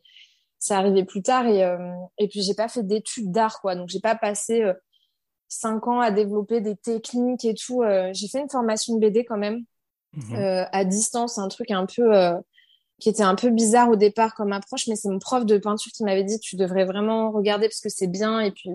ça 0.60 0.78
arrivait 0.78 1.04
plus 1.04 1.24
tard. 1.24 1.48
Et, 1.48 1.64
euh, 1.64 1.78
et 2.20 2.28
puis, 2.28 2.44
j'ai 2.44 2.54
pas 2.54 2.68
fait 2.68 2.84
d'études 2.84 3.32
d'art, 3.32 3.60
quoi. 3.60 3.76
Donc, 3.76 3.90
j'ai 3.90 4.02
pas 4.02 4.16
passé 4.16 4.62
euh, 4.62 4.74
cinq 5.48 5.88
ans 5.88 6.00
à 6.00 6.12
développer 6.12 6.62
des 6.62 6.76
techniques 6.76 7.44
et 7.44 7.56
tout. 7.56 7.82
j'ai 8.12 8.28
fait 8.28 8.40
une 8.40 8.50
formation 8.50 8.94
de 8.96 9.00
BD 9.00 9.26
quand 9.26 9.38
même. 9.38 9.64
Mmh. 10.14 10.34
à 10.72 10.86
distance, 10.86 11.38
un 11.38 11.48
truc 11.50 11.70
un 11.70 11.86
peu 11.86 12.12
qui 13.00 13.10
était 13.10 13.24
un 13.24 13.36
peu 13.36 13.50
bizarre 13.50 13.90
au 13.90 13.96
départ 13.96 14.36
comme 14.36 14.52
approche, 14.52 14.88
mais 14.88 14.96
c'est 14.96 15.10
mon 15.10 15.20
prof 15.20 15.46
de 15.46 15.58
peinture 15.58 15.92
qui 15.92 16.04
m'avait 16.04 16.24
dit 16.24 16.40
tu 16.40 16.56
devrais 16.56 16.86
vraiment 16.86 17.32
regarder 17.32 17.68
parce 17.68 17.82
que 17.82 17.90
c'est 17.90 18.08
bien 18.08 18.40
et 18.40 18.52
puis 18.52 18.70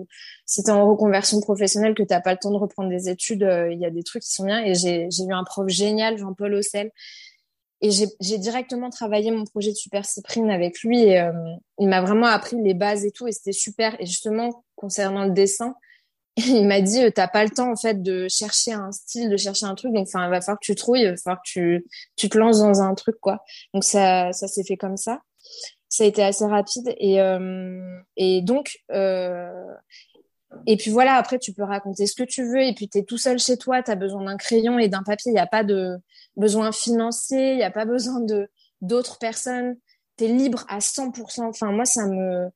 si 0.45 0.63
t'es 0.63 0.71
en 0.71 0.89
reconversion 0.89 1.39
professionnelle 1.41 1.93
que 1.93 2.03
t'as 2.03 2.21
pas 2.21 2.33
le 2.33 2.39
temps 2.39 2.51
de 2.51 2.57
reprendre 2.57 2.89
des 2.89 3.09
études, 3.09 3.43
euh, 3.43 3.71
il 3.71 3.79
y 3.79 3.85
a 3.85 3.91
des 3.91 4.03
trucs 4.03 4.23
qui 4.23 4.31
sont 4.31 4.45
bien. 4.45 4.63
Et 4.63 4.75
j'ai 4.75 5.07
j'ai 5.11 5.23
eu 5.23 5.33
un 5.33 5.43
prof 5.43 5.67
génial, 5.67 6.17
Jean-Paul 6.17 6.53
Ossel, 6.55 6.91
et 7.81 7.89
j'ai 7.91 8.37
directement 8.37 8.89
travaillé 8.89 9.31
mon 9.31 9.43
projet 9.43 9.71
de 9.71 9.75
Super 9.75 10.05
Cyprine 10.05 10.49
avec 10.49 10.81
lui 10.81 11.03
et 11.03 11.19
euh, 11.19 11.31
il 11.77 11.87
m'a 11.87 12.01
vraiment 12.01 12.27
appris 12.27 12.55
les 12.61 12.73
bases 12.73 13.05
et 13.05 13.11
tout 13.11 13.27
et 13.27 13.31
c'était 13.31 13.51
super. 13.51 13.95
Et 13.99 14.05
justement 14.05 14.63
concernant 14.75 15.25
le 15.25 15.31
dessin 15.31 15.75
il 16.37 16.67
m'a 16.67 16.81
dit 16.81 16.99
t'as 17.13 17.27
pas 17.27 17.43
le 17.43 17.49
temps 17.49 17.71
en 17.71 17.75
fait 17.75 18.01
de 18.01 18.27
chercher 18.27 18.73
un 18.73 18.91
style 18.91 19.29
de 19.29 19.37
chercher 19.37 19.65
un 19.65 19.75
truc. 19.75 19.93
Donc 19.93 20.07
enfin 20.07 20.29
va 20.29 20.41
falloir 20.41 20.59
que 20.59 20.65
tu 20.65 20.75
trouilles 20.75 21.01
il 21.01 21.09
va 21.11 21.17
falloir 21.17 21.41
que 21.41 21.49
tu 21.49 21.85
tu 22.17 22.29
te 22.29 22.37
lances 22.37 22.59
dans 22.59 22.81
un 22.81 22.93
truc 22.93 23.17
quoi. 23.21 23.43
Donc 23.73 23.83
ça 23.83 24.33
ça 24.33 24.47
s'est 24.47 24.63
fait 24.63 24.77
comme 24.77 24.97
ça. 24.97 25.21
Ça 25.87 26.03
a 26.03 26.07
été 26.07 26.23
assez 26.23 26.45
rapide. 26.45 26.93
Et 26.97 27.21
euh, 27.21 27.99
et 28.17 28.41
donc 28.41 28.79
euh, 28.91 29.73
et 30.67 30.75
puis 30.77 30.91
voilà 30.91 31.15
après 31.15 31.39
tu 31.39 31.53
peux 31.53 31.63
raconter 31.63 32.05
ce 32.05 32.15
que 32.15 32.23
tu 32.23 32.43
veux. 32.43 32.63
Et 32.63 32.73
puis 32.73 32.89
tu 32.89 32.97
es 32.97 33.03
tout 33.03 33.17
seul 33.17 33.39
chez 33.39 33.57
toi 33.57 33.81
tu 33.81 33.91
as 33.91 33.95
besoin 33.95 34.25
d'un 34.25 34.37
crayon 34.37 34.77
et 34.77 34.89
d'un 34.89 35.03
papier. 35.03 35.31
Il 35.31 35.35
n'y 35.35 35.39
a 35.39 35.47
pas 35.47 35.63
de 35.63 35.97
besoin 36.35 36.73
financier 36.73 37.51
il 37.53 37.57
n'y 37.57 37.63
a 37.63 37.71
pas 37.71 37.85
besoin 37.85 38.19
de 38.19 38.49
d'autres 38.81 39.19
personnes. 39.19 39.77
Tu 40.17 40.25
es 40.25 40.27
libre 40.27 40.65
à 40.67 40.79
100% 40.79 41.43
enfin 41.45 41.71
moi 41.71 41.85
ça 41.85 42.07
me 42.07 42.49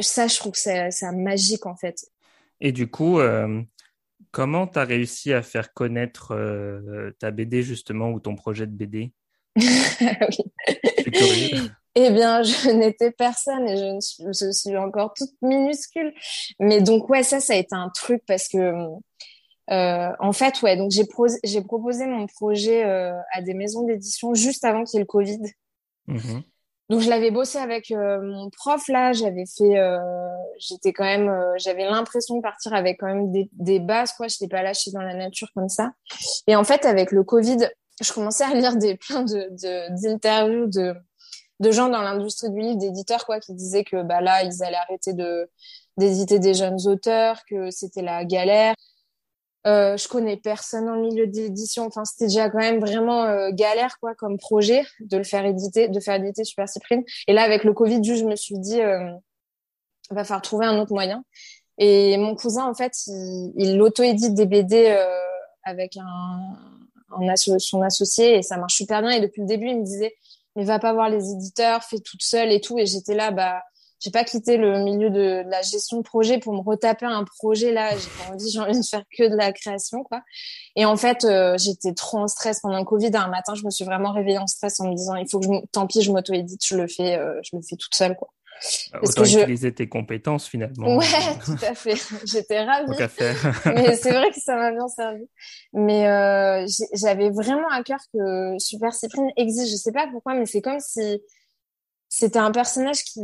ça 0.00 0.26
je 0.26 0.36
trouve 0.36 0.52
que 0.52 0.58
c'est 0.58 0.90
magique 1.12 1.66
en 1.66 1.76
fait 1.76 1.96
et 2.60 2.72
du 2.72 2.90
coup, 2.90 3.18
euh, 3.18 3.62
comment 4.30 4.66
tu 4.66 4.78
as 4.78 4.84
réussi 4.84 5.32
à 5.32 5.42
faire 5.42 5.72
connaître 5.72 6.32
euh, 6.32 7.10
ta 7.18 7.30
BD 7.30 7.62
justement 7.62 8.10
ou 8.10 8.20
ton 8.20 8.34
projet 8.36 8.66
de 8.66 8.72
BD 8.72 9.12
Eh 11.96 12.10
bien, 12.10 12.42
je 12.42 12.70
n'étais 12.72 13.12
personne 13.12 13.68
et 13.68 13.76
je, 13.76 14.00
suis, 14.00 14.24
je, 14.24 14.50
suis, 14.50 14.76
encore 14.76 15.14
toute 15.14 15.30
minuscule. 15.42 16.12
Mais 16.58 16.80
donc, 16.80 17.08
ouais, 17.08 17.22
ça, 17.22 17.40
ça 17.40 17.54
a 17.54 17.56
été 17.56 17.74
un 17.74 17.88
truc 17.90 18.22
parce 18.26 18.48
que, 18.48 18.72
euh, 19.70 20.12
en 20.18 20.32
fait, 20.32 20.60
ouais, 20.62 20.76
donc 20.76 20.90
j'ai, 20.90 21.06
pro 21.06 21.26
j'ai 21.44 21.62
proposé 21.62 22.06
mon 22.06 22.26
projet 22.26 22.84
euh, 22.84 23.16
à 23.32 23.42
des 23.42 23.54
maisons 23.54 23.84
d'édition 23.84 24.34
juste 24.34 24.64
avant 24.64 24.84
qu'il 24.84 24.98
y 24.98 25.00
ait 25.00 25.00
le 25.00 25.06
Covid. 25.06 25.40
Mmh 26.06 26.40
donc 26.90 27.00
je 27.00 27.08
l'avais 27.08 27.30
bossé 27.30 27.58
avec 27.58 27.90
euh, 27.90 28.20
mon 28.20 28.50
prof 28.50 28.88
là, 28.88 29.12
j'avais 29.12 29.46
fait, 29.46 29.78
euh, 29.78 29.98
j'étais 30.58 30.92
quand 30.92 31.04
même, 31.04 31.28
euh, 31.28 31.54
j'avais 31.56 31.84
l'impression 31.84 32.36
de 32.36 32.42
partir 32.42 32.74
avec 32.74 33.00
quand 33.00 33.06
même 33.06 33.32
des, 33.32 33.48
des 33.52 33.80
bases 33.80 34.12
quoi, 34.12 34.28
je 34.28 34.34
n'étais 34.34 34.54
pas 34.54 34.62
lâchée 34.62 34.90
dans 34.90 35.00
la 35.00 35.14
nature 35.14 35.48
comme 35.54 35.70
ça. 35.70 35.92
Et 36.46 36.56
en 36.56 36.64
fait 36.64 36.84
avec 36.84 37.10
le 37.10 37.24
Covid, 37.24 37.68
je 38.02 38.12
commençais 38.12 38.44
à 38.44 38.52
lire 38.54 38.76
des 38.76 38.96
plein 38.96 39.22
de 39.22 39.48
d'interviews 40.02 40.66
de, 40.66 40.94
de, 41.60 41.70
gens 41.70 41.88
dans 41.88 42.02
l'industrie 42.02 42.50
du 42.50 42.60
livre, 42.60 42.76
d'éditeurs 42.76 43.24
quoi, 43.24 43.40
qui 43.40 43.54
disaient 43.54 43.84
que 43.84 44.02
bah 44.02 44.20
là 44.20 44.42
ils 44.42 44.62
allaient 44.62 44.76
arrêter 44.76 45.14
de 45.14 45.48
d'éditer 45.96 46.38
des 46.38 46.54
jeunes 46.54 46.86
auteurs, 46.86 47.40
que 47.48 47.70
c'était 47.70 48.02
la 48.02 48.24
galère. 48.24 48.74
Euh, 49.66 49.96
je 49.96 50.08
connais 50.08 50.36
personne 50.36 50.88
en 50.88 50.96
milieu 50.96 51.26
d'édition. 51.26 51.86
Enfin, 51.86 52.04
c'était 52.04 52.26
déjà 52.26 52.50
quand 52.50 52.58
même 52.58 52.80
vraiment 52.80 53.24
euh, 53.24 53.50
galère, 53.50 53.98
quoi, 53.98 54.14
comme 54.14 54.38
projet 54.38 54.84
de 55.00 55.16
le 55.16 55.24
faire 55.24 55.44
éditer, 55.46 55.88
de 55.88 56.00
faire 56.00 56.16
éditer 56.16 56.44
Super 56.44 56.68
Cyprine. 56.68 57.02
Et 57.28 57.32
là, 57.32 57.42
avec 57.42 57.64
le 57.64 57.72
Covid, 57.72 58.02
je 58.04 58.24
me 58.24 58.36
suis 58.36 58.58
dit, 58.58 58.80
euh, 58.80 59.10
va 60.10 60.24
falloir 60.24 60.42
trouver 60.42 60.66
un 60.66 60.78
autre 60.78 60.92
moyen. 60.92 61.24
Et 61.78 62.16
mon 62.18 62.34
cousin, 62.36 62.66
en 62.66 62.74
fait, 62.74 62.92
il, 63.06 63.52
il 63.56 63.82
auto-édite 63.82 64.34
des 64.34 64.46
BD 64.46 64.86
euh, 64.88 65.06
avec 65.64 65.96
un, 65.96 66.56
un 67.20 67.36
son 67.36 67.82
associé 67.82 68.36
et 68.36 68.42
ça 68.42 68.56
marche 68.58 68.74
super 68.74 69.00
bien. 69.00 69.10
Et 69.10 69.20
depuis 69.20 69.40
le 69.40 69.46
début, 69.46 69.68
il 69.68 69.80
me 69.80 69.84
disait, 69.84 70.14
mais 70.56 70.64
va 70.64 70.78
pas 70.78 70.92
voir 70.92 71.08
les 71.08 71.30
éditeurs, 71.32 71.82
fais 71.82 71.98
toute 71.98 72.22
seule 72.22 72.52
et 72.52 72.60
tout. 72.60 72.78
Et 72.78 72.86
j'étais 72.86 73.14
là, 73.14 73.30
bah, 73.30 73.62
j'ai 74.04 74.10
pas 74.10 74.24
quitté 74.24 74.58
le 74.58 74.84
milieu 74.84 75.08
de, 75.08 75.44
la 75.48 75.62
gestion 75.62 75.96
de 75.96 76.02
projet 76.02 76.38
pour 76.38 76.52
me 76.52 76.60
retaper 76.60 77.06
un 77.06 77.24
projet 77.24 77.72
là. 77.72 77.90
J'ai 77.96 78.10
pas 78.18 78.34
envie, 78.34 78.50
j'ai 78.50 78.60
envie 78.60 78.78
de 78.78 78.84
faire 78.84 79.02
que 79.16 79.30
de 79.30 79.34
la 79.34 79.50
création, 79.52 80.04
quoi. 80.04 80.20
Et 80.76 80.84
en 80.84 80.96
fait, 80.96 81.24
euh, 81.24 81.56
j'étais 81.56 81.94
trop 81.94 82.18
en 82.18 82.28
stress 82.28 82.60
pendant 82.60 82.78
le 82.78 82.84
Covid. 82.84 83.10
Un 83.14 83.28
matin, 83.28 83.54
je 83.54 83.64
me 83.64 83.70
suis 83.70 83.84
vraiment 83.86 84.12
réveillée 84.12 84.38
en 84.38 84.46
stress 84.46 84.78
en 84.80 84.90
me 84.90 84.94
disant, 84.94 85.14
il 85.14 85.26
faut 85.28 85.40
que 85.40 85.46
je, 85.46 85.66
tant 85.72 85.86
pis, 85.86 86.02
je 86.02 86.12
m'auto-édite, 86.12 86.60
je 86.66 86.76
le 86.76 86.86
fais, 86.86 87.16
euh, 87.18 87.40
je 87.42 87.56
le 87.56 87.62
fais 87.62 87.76
toute 87.76 87.94
seule, 87.94 88.14
quoi. 88.14 88.28
Bah, 88.92 88.98
Parce 89.00 89.10
Autant 89.10 89.22
que 89.22 89.40
utiliser 89.40 89.74
tes 89.74 89.88
compétences 89.88 90.46
finalement. 90.46 90.96
Ouais, 90.96 91.06
tout 91.44 91.56
à 91.62 91.74
fait. 91.74 91.96
J'étais 92.26 92.62
ravie. 92.62 92.92
Mais 93.66 93.96
c'est 93.96 94.12
vrai 94.12 94.30
que 94.30 94.40
ça 94.40 94.56
m'a 94.56 94.70
bien 94.70 94.88
servi. 94.88 95.24
Mais 95.72 96.06
euh, 96.08 96.66
j'avais 96.92 97.30
vraiment 97.30 97.68
à 97.70 97.82
cœur 97.82 98.00
que 98.12 98.58
Super 98.58 98.92
Cyprine 98.92 99.30
existe. 99.36 99.70
Je 99.70 99.76
sais 99.76 99.92
pas 99.92 100.06
pourquoi, 100.12 100.34
mais 100.34 100.46
c'est 100.46 100.60
comme 100.60 100.80
si 100.80 101.20
c'était 102.16 102.38
un 102.38 102.52
personnage 102.52 103.02
qui 103.02 103.20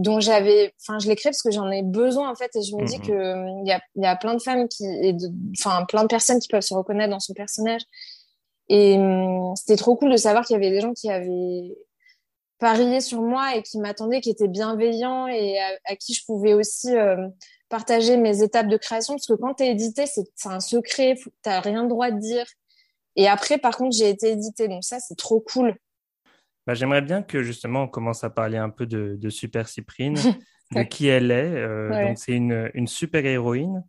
dont 0.00 0.18
j'avais 0.18 0.74
enfin 0.80 0.98
je 0.98 1.06
l'ai 1.06 1.14
créé 1.14 1.30
parce 1.30 1.42
que 1.42 1.52
j'en 1.52 1.70
ai 1.70 1.82
besoin 1.82 2.28
en 2.28 2.34
fait 2.34 2.50
et 2.56 2.62
je 2.62 2.74
me 2.74 2.84
dis 2.84 2.98
mhm. 2.98 3.06
que 3.06 3.62
il 3.62 3.68
y 3.68 3.70
a 3.70 3.80
il 3.94 4.02
y 4.02 4.06
a 4.06 4.16
plein 4.16 4.34
de 4.34 4.42
femmes 4.42 4.66
qui 4.66 4.84
et 4.84 5.16
enfin 5.56 5.84
plein 5.84 6.02
de 6.02 6.08
personnes 6.08 6.40
qui 6.40 6.48
peuvent 6.48 6.60
se 6.60 6.74
reconnaître 6.74 7.10
dans 7.10 7.20
son 7.20 7.34
personnage. 7.34 7.82
Et 8.68 8.96
hum, 8.98 9.54
c'était 9.54 9.76
trop 9.76 9.94
cool 9.94 10.10
de 10.10 10.16
savoir 10.16 10.44
qu'il 10.44 10.54
y 10.54 10.56
avait 10.56 10.70
des 10.70 10.80
gens 10.80 10.92
qui 10.92 11.08
avaient 11.08 11.76
parié 12.58 13.00
sur 13.00 13.22
moi 13.22 13.54
et 13.54 13.62
qui 13.62 13.78
m'attendaient 13.78 14.20
qui 14.20 14.30
étaient 14.30 14.48
bienveillants 14.48 15.28
et 15.28 15.60
à, 15.84 15.94
qui 15.94 16.12
je 16.12 16.24
pouvais 16.24 16.54
aussi 16.54 16.92
euh, 16.96 17.28
partager 17.68 18.16
mes 18.16 18.42
étapes 18.42 18.66
de 18.66 18.76
création. 18.76 19.14
Parce 19.14 19.26
que 19.26 19.34
quand 19.34 19.54
tu 19.54 19.62
es 19.62 19.70
édité 19.70 20.06
c'est 20.06 20.48
un 20.48 20.58
secret 20.58 21.14
tu 21.16 21.48
rien 21.48 21.84
le 21.84 21.88
droit 21.88 22.10
de 22.10 22.18
dire. 22.18 22.46
Et 23.14 23.28
après 23.28 23.58
par 23.58 23.76
contre 23.76 23.96
j'ai 23.96 24.08
été 24.08 24.32
édité 24.32 24.66
donc 24.66 24.82
ça 24.82 24.98
c'est 24.98 25.16
trop 25.16 25.38
cool 25.38 25.76
bah, 26.66 26.74
j'aimerais 26.74 27.02
bien 27.02 27.22
que 27.22 27.42
justement 27.42 27.84
on 27.84 27.88
commence 27.88 28.24
à 28.24 28.30
parler 28.30 28.56
un 28.56 28.70
peu 28.70 28.86
de, 28.86 29.28
Super 29.30 29.68
Cyprine, 29.68 30.14
de 30.72 30.82
qui 30.82 31.08
elle 31.08 31.30
est. 31.30 31.56
Euh, 31.56 32.06
donc 32.06 32.18
c'est 32.18 32.32
une, 32.32 32.70
une, 32.74 32.86
super 32.86 33.24
héroïne 33.24 33.84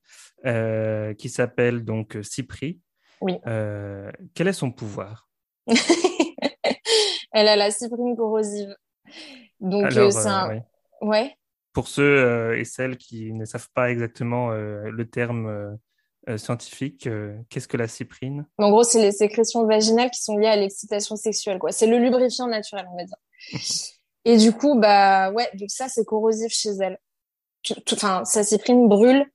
euh, 0.46 1.14
qui 1.14 1.30
s'appelle 1.30 1.84
donc 1.84 2.18
Cypri. 2.22 2.80
Oui. 3.22 3.38
Euh, 3.48 4.12
quel 4.34 4.48
est 4.48 4.54
son 4.54 4.72
pouvoir? 4.72 5.30
Elle 7.36 7.48
a 7.48 7.56
la 7.56 7.72
cyprine 7.72 8.16
corrosive. 8.16 8.76
Donc 9.60 9.92
c'est 9.92 10.28
un... 10.28 10.62
ouais. 11.02 11.36
Pour 11.72 11.88
ceux 11.88 12.56
et 12.56 12.66
celles 12.66 12.98
qui 12.98 13.34
ne 13.34 13.46
savent 13.46 13.70
pas 13.74 13.90
exactement 13.90 14.52
le 14.52 15.04
terme 15.06 15.80
euh, 16.30 16.38
scientifique, 16.38 17.08
euh, 17.08 17.36
qu'est-ce 17.50 17.68
que 17.68 17.76
la 17.76 17.90
cyprine? 17.90 18.46
En 18.58 18.70
gros, 18.70 18.84
c'est 18.84 19.02
les 19.02 19.12
sécrétions 19.12 19.66
vaginales 19.66 20.10
qui 20.10 20.22
sont 20.22 20.38
liées 20.38 20.48
à 20.48 20.56
l'excitation 20.56 21.18
sexuelle. 21.18 21.60
quoi. 21.60 21.74
C'est 21.74 21.86
le 21.86 21.98
lubrifiant 21.98 22.48
naturel, 22.48 22.86
on 22.92 22.96
va 22.96 23.04
dire. 23.04 23.18
Et 24.26 24.38
du 24.38 24.54
coup, 24.54 24.80
bah 24.80 25.32
ouais, 25.32 25.50
donc 25.56 25.70
ça, 25.70 25.90
c'est 25.90 26.06
corrosif 26.06 26.54
chez 26.54 26.70
elle. 26.80 26.98
Enfin, 27.92 28.24
sa 28.24 28.44
cyprine 28.44 28.88
brûle 28.88 29.26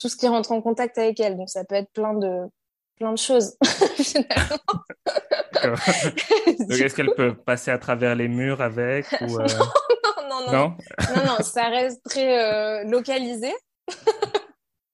tout 0.00 0.08
ce 0.08 0.16
qui 0.16 0.26
rentre 0.28 0.52
en 0.52 0.62
contact 0.62 0.96
avec 0.96 1.20
elle. 1.20 1.36
Donc 1.36 1.50
ça 1.50 1.64
peut 1.64 1.74
être 1.74 1.92
plein 1.92 2.14
de 2.14 2.46
plein 2.96 3.12
de 3.12 3.18
choses 3.18 3.58
finalement. 3.96 4.80
donc 6.58 6.80
est-ce 6.80 6.94
qu'elle 6.94 7.14
peut 7.14 7.36
passer 7.36 7.70
à 7.70 7.78
travers 7.78 8.14
les 8.14 8.28
murs 8.28 8.62
avec 8.62 9.06
ou, 9.20 9.38
euh, 9.38 9.46
non, 10.28 10.46
non, 10.46 10.46
non, 10.46 10.52
non, 10.52 10.76
non, 11.16 11.24
non, 11.26 11.42
ça 11.42 11.68
reste 11.68 12.02
très 12.02 12.84
localisé 12.84 13.52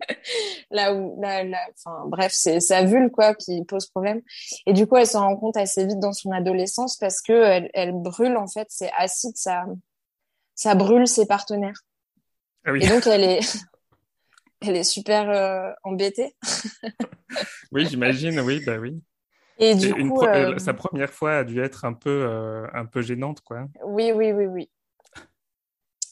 là 0.70 0.94
où, 0.94 1.20
là, 1.20 1.44
enfin, 1.76 2.04
bref, 2.06 2.32
c'est 2.32 2.61
sa 2.61 2.84
vulve, 2.84 3.11
quoi, 3.11 3.34
qui 3.34 3.64
pose 3.64 3.87
problème. 3.87 4.20
Et 4.66 4.73
du 4.73 4.87
coup, 4.87 4.96
elle 4.96 5.06
s'en 5.06 5.20
rend 5.20 5.37
compte 5.37 5.56
assez 5.56 5.87
vite 5.87 6.00
dans 6.00 6.12
son 6.12 6.32
adolescence 6.32 6.96
parce 6.96 7.20
que 7.20 7.32
elle, 7.32 7.70
elle 7.75 7.92
brûle, 7.92 8.37
en 8.37 8.46
fait, 8.46 8.66
c'est 8.70 8.90
acide, 8.96 9.37
ça, 9.37 9.64
ça 10.54 10.75
brûle 10.75 11.06
ses 11.06 11.26
partenaires. 11.26 11.80
Ah 12.64 12.73
oui. 12.73 12.80
Et 12.82 12.88
donc, 12.88 13.06
elle 13.06 13.25
est, 13.25 13.40
elle 14.61 14.76
est 14.76 14.84
super 14.84 15.30
euh, 15.30 15.70
embêtée. 15.82 16.34
oui, 17.73 17.87
j'imagine, 17.87 18.40
oui, 18.40 18.62
bah 18.64 18.78
oui. 18.78 19.00
Et 19.58 19.75
du 19.75 19.94
coup, 19.94 20.23
euh, 20.23 20.58
sa 20.58 20.75
première 20.75 21.12
fois 21.12 21.38
a 21.38 21.44
dû 21.44 21.61
être 21.61 21.84
un 21.84 21.92
peu, 21.92 22.11
euh, 22.11 22.66
un 22.75 22.87
peu 22.87 23.02
gênante, 23.02 23.40
quoi. 23.40 23.66
Oui, 23.84 24.11
oui, 24.12 24.32
oui, 24.32 24.46
oui. 24.46 24.70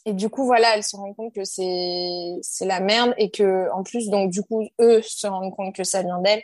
Et 0.04 0.14
du 0.14 0.28
coup, 0.28 0.44
voilà, 0.44 0.76
elle 0.76 0.82
se 0.82 0.96
rend 0.96 1.14
compte 1.14 1.32
que 1.34 1.44
c'est 1.44 2.64
la 2.64 2.80
merde 2.80 3.14
et 3.18 3.30
que 3.30 3.70
en 3.72 3.82
plus, 3.84 4.08
donc 4.08 4.30
du 4.30 4.42
coup, 4.42 4.66
eux 4.80 5.00
se 5.02 5.26
rendent 5.26 5.54
compte 5.54 5.74
que 5.74 5.84
ça 5.84 6.02
vient 6.02 6.20
d'elle. 6.20 6.42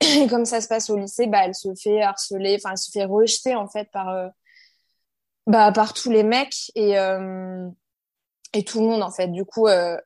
Et 0.00 0.26
comme 0.26 0.44
ça 0.44 0.60
se 0.60 0.68
passe 0.68 0.90
au 0.90 0.96
lycée, 0.96 1.26
bah 1.26 1.40
elle 1.44 1.54
se 1.54 1.74
fait 1.74 2.02
harceler, 2.02 2.56
enfin 2.56 2.72
elle 2.72 2.78
se 2.78 2.90
fait 2.90 3.04
rejeter 3.04 3.54
en 3.54 3.68
fait 3.68 3.90
par 3.90 4.08
euh, 4.10 4.28
bah 5.46 5.72
par 5.72 5.94
tous 5.94 6.10
les 6.10 6.24
mecs 6.24 6.70
et 6.74 6.98
euh, 6.98 7.68
et 8.52 8.64
tout 8.64 8.80
le 8.80 8.86
monde 8.86 9.02
en 9.02 9.10
fait. 9.10 9.28
Du 9.28 9.44
coup, 9.44 9.66
euh, 9.66 9.96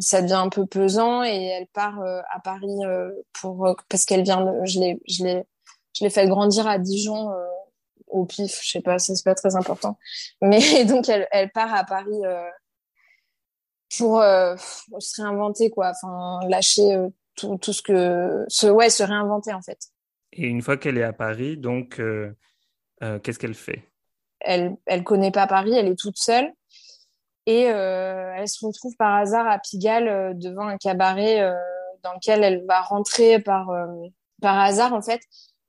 ça 0.00 0.22
devient 0.22 0.34
un 0.34 0.48
peu 0.48 0.66
pesant 0.66 1.22
et 1.24 1.46
elle 1.46 1.66
part 1.68 2.00
à 2.02 2.40
Paris 2.40 2.78
pour 3.40 3.74
parce 3.88 4.04
qu'elle 4.04 4.22
vient, 4.22 4.44
je 4.64 4.80
l'ai 4.80 5.00
je 5.08 6.04
l'ai 6.04 6.10
fait 6.10 6.28
grandir 6.28 6.66
à 6.66 6.78
Dijon 6.78 7.30
au 8.16 8.24
pif, 8.24 8.60
je 8.62 8.70
sais 8.70 8.80
pas, 8.80 8.98
c'est 8.98 9.22
pas 9.24 9.34
très 9.34 9.56
important. 9.56 9.98
Mais 10.40 10.60
donc 10.84 11.08
elle, 11.08 11.28
elle 11.30 11.50
part 11.50 11.72
à 11.74 11.84
Paris 11.84 12.24
euh, 12.24 12.48
pour 13.98 14.20
euh, 14.20 14.56
se 14.98 15.22
réinventer 15.22 15.70
quoi, 15.70 15.90
enfin 15.90 16.40
lâcher 16.48 16.94
euh, 16.94 17.08
tout, 17.36 17.56
tout, 17.58 17.72
ce 17.72 17.82
que, 17.82 18.44
se, 18.48 18.66
ouais, 18.66 18.90
se 18.90 19.02
réinventer 19.02 19.52
en 19.52 19.62
fait. 19.62 19.78
Et 20.32 20.46
une 20.46 20.62
fois 20.62 20.76
qu'elle 20.76 20.98
est 20.98 21.02
à 21.02 21.12
Paris, 21.12 21.56
donc 21.56 22.00
qu'est-ce 23.00 23.38
qu'elle 23.38 23.54
fait? 23.54 23.84
Elle, 24.40 24.76
elle 24.86 25.02
connaît 25.02 25.30
pas 25.30 25.46
Paris, 25.46 25.74
elle 25.74 25.88
est 25.88 25.98
toute 25.98 26.18
seule 26.18 26.52
et 27.46 27.62
elle 27.62 28.48
se 28.48 28.66
retrouve 28.66 28.94
par 28.98 29.14
hasard 29.14 29.46
à 29.46 29.58
Pigalle 29.58 30.36
devant 30.38 30.66
un 30.66 30.76
cabaret 30.76 31.40
dans 32.02 32.12
lequel 32.12 32.44
elle 32.44 32.66
va 32.66 32.82
rentrer 32.82 33.38
par 33.38 33.70
par 34.42 34.58
hasard 34.58 34.92
en 34.92 35.00
fait 35.00 35.20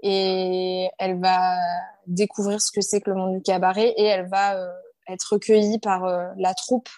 et 0.01 0.89
elle 0.99 1.19
va 1.19 1.57
découvrir 2.05 2.61
ce 2.61 2.71
que 2.71 2.81
c'est 2.81 3.01
que 3.01 3.09
le 3.09 3.15
monde 3.15 3.35
du 3.35 3.41
cabaret 3.41 3.93
et 3.97 4.03
elle 4.03 4.27
va 4.27 4.57
euh, 4.57 4.71
être 5.07 5.33
recueillie 5.33 5.79
par 5.79 6.05
euh, 6.05 6.27
la 6.37 6.53
troupe 6.53 6.89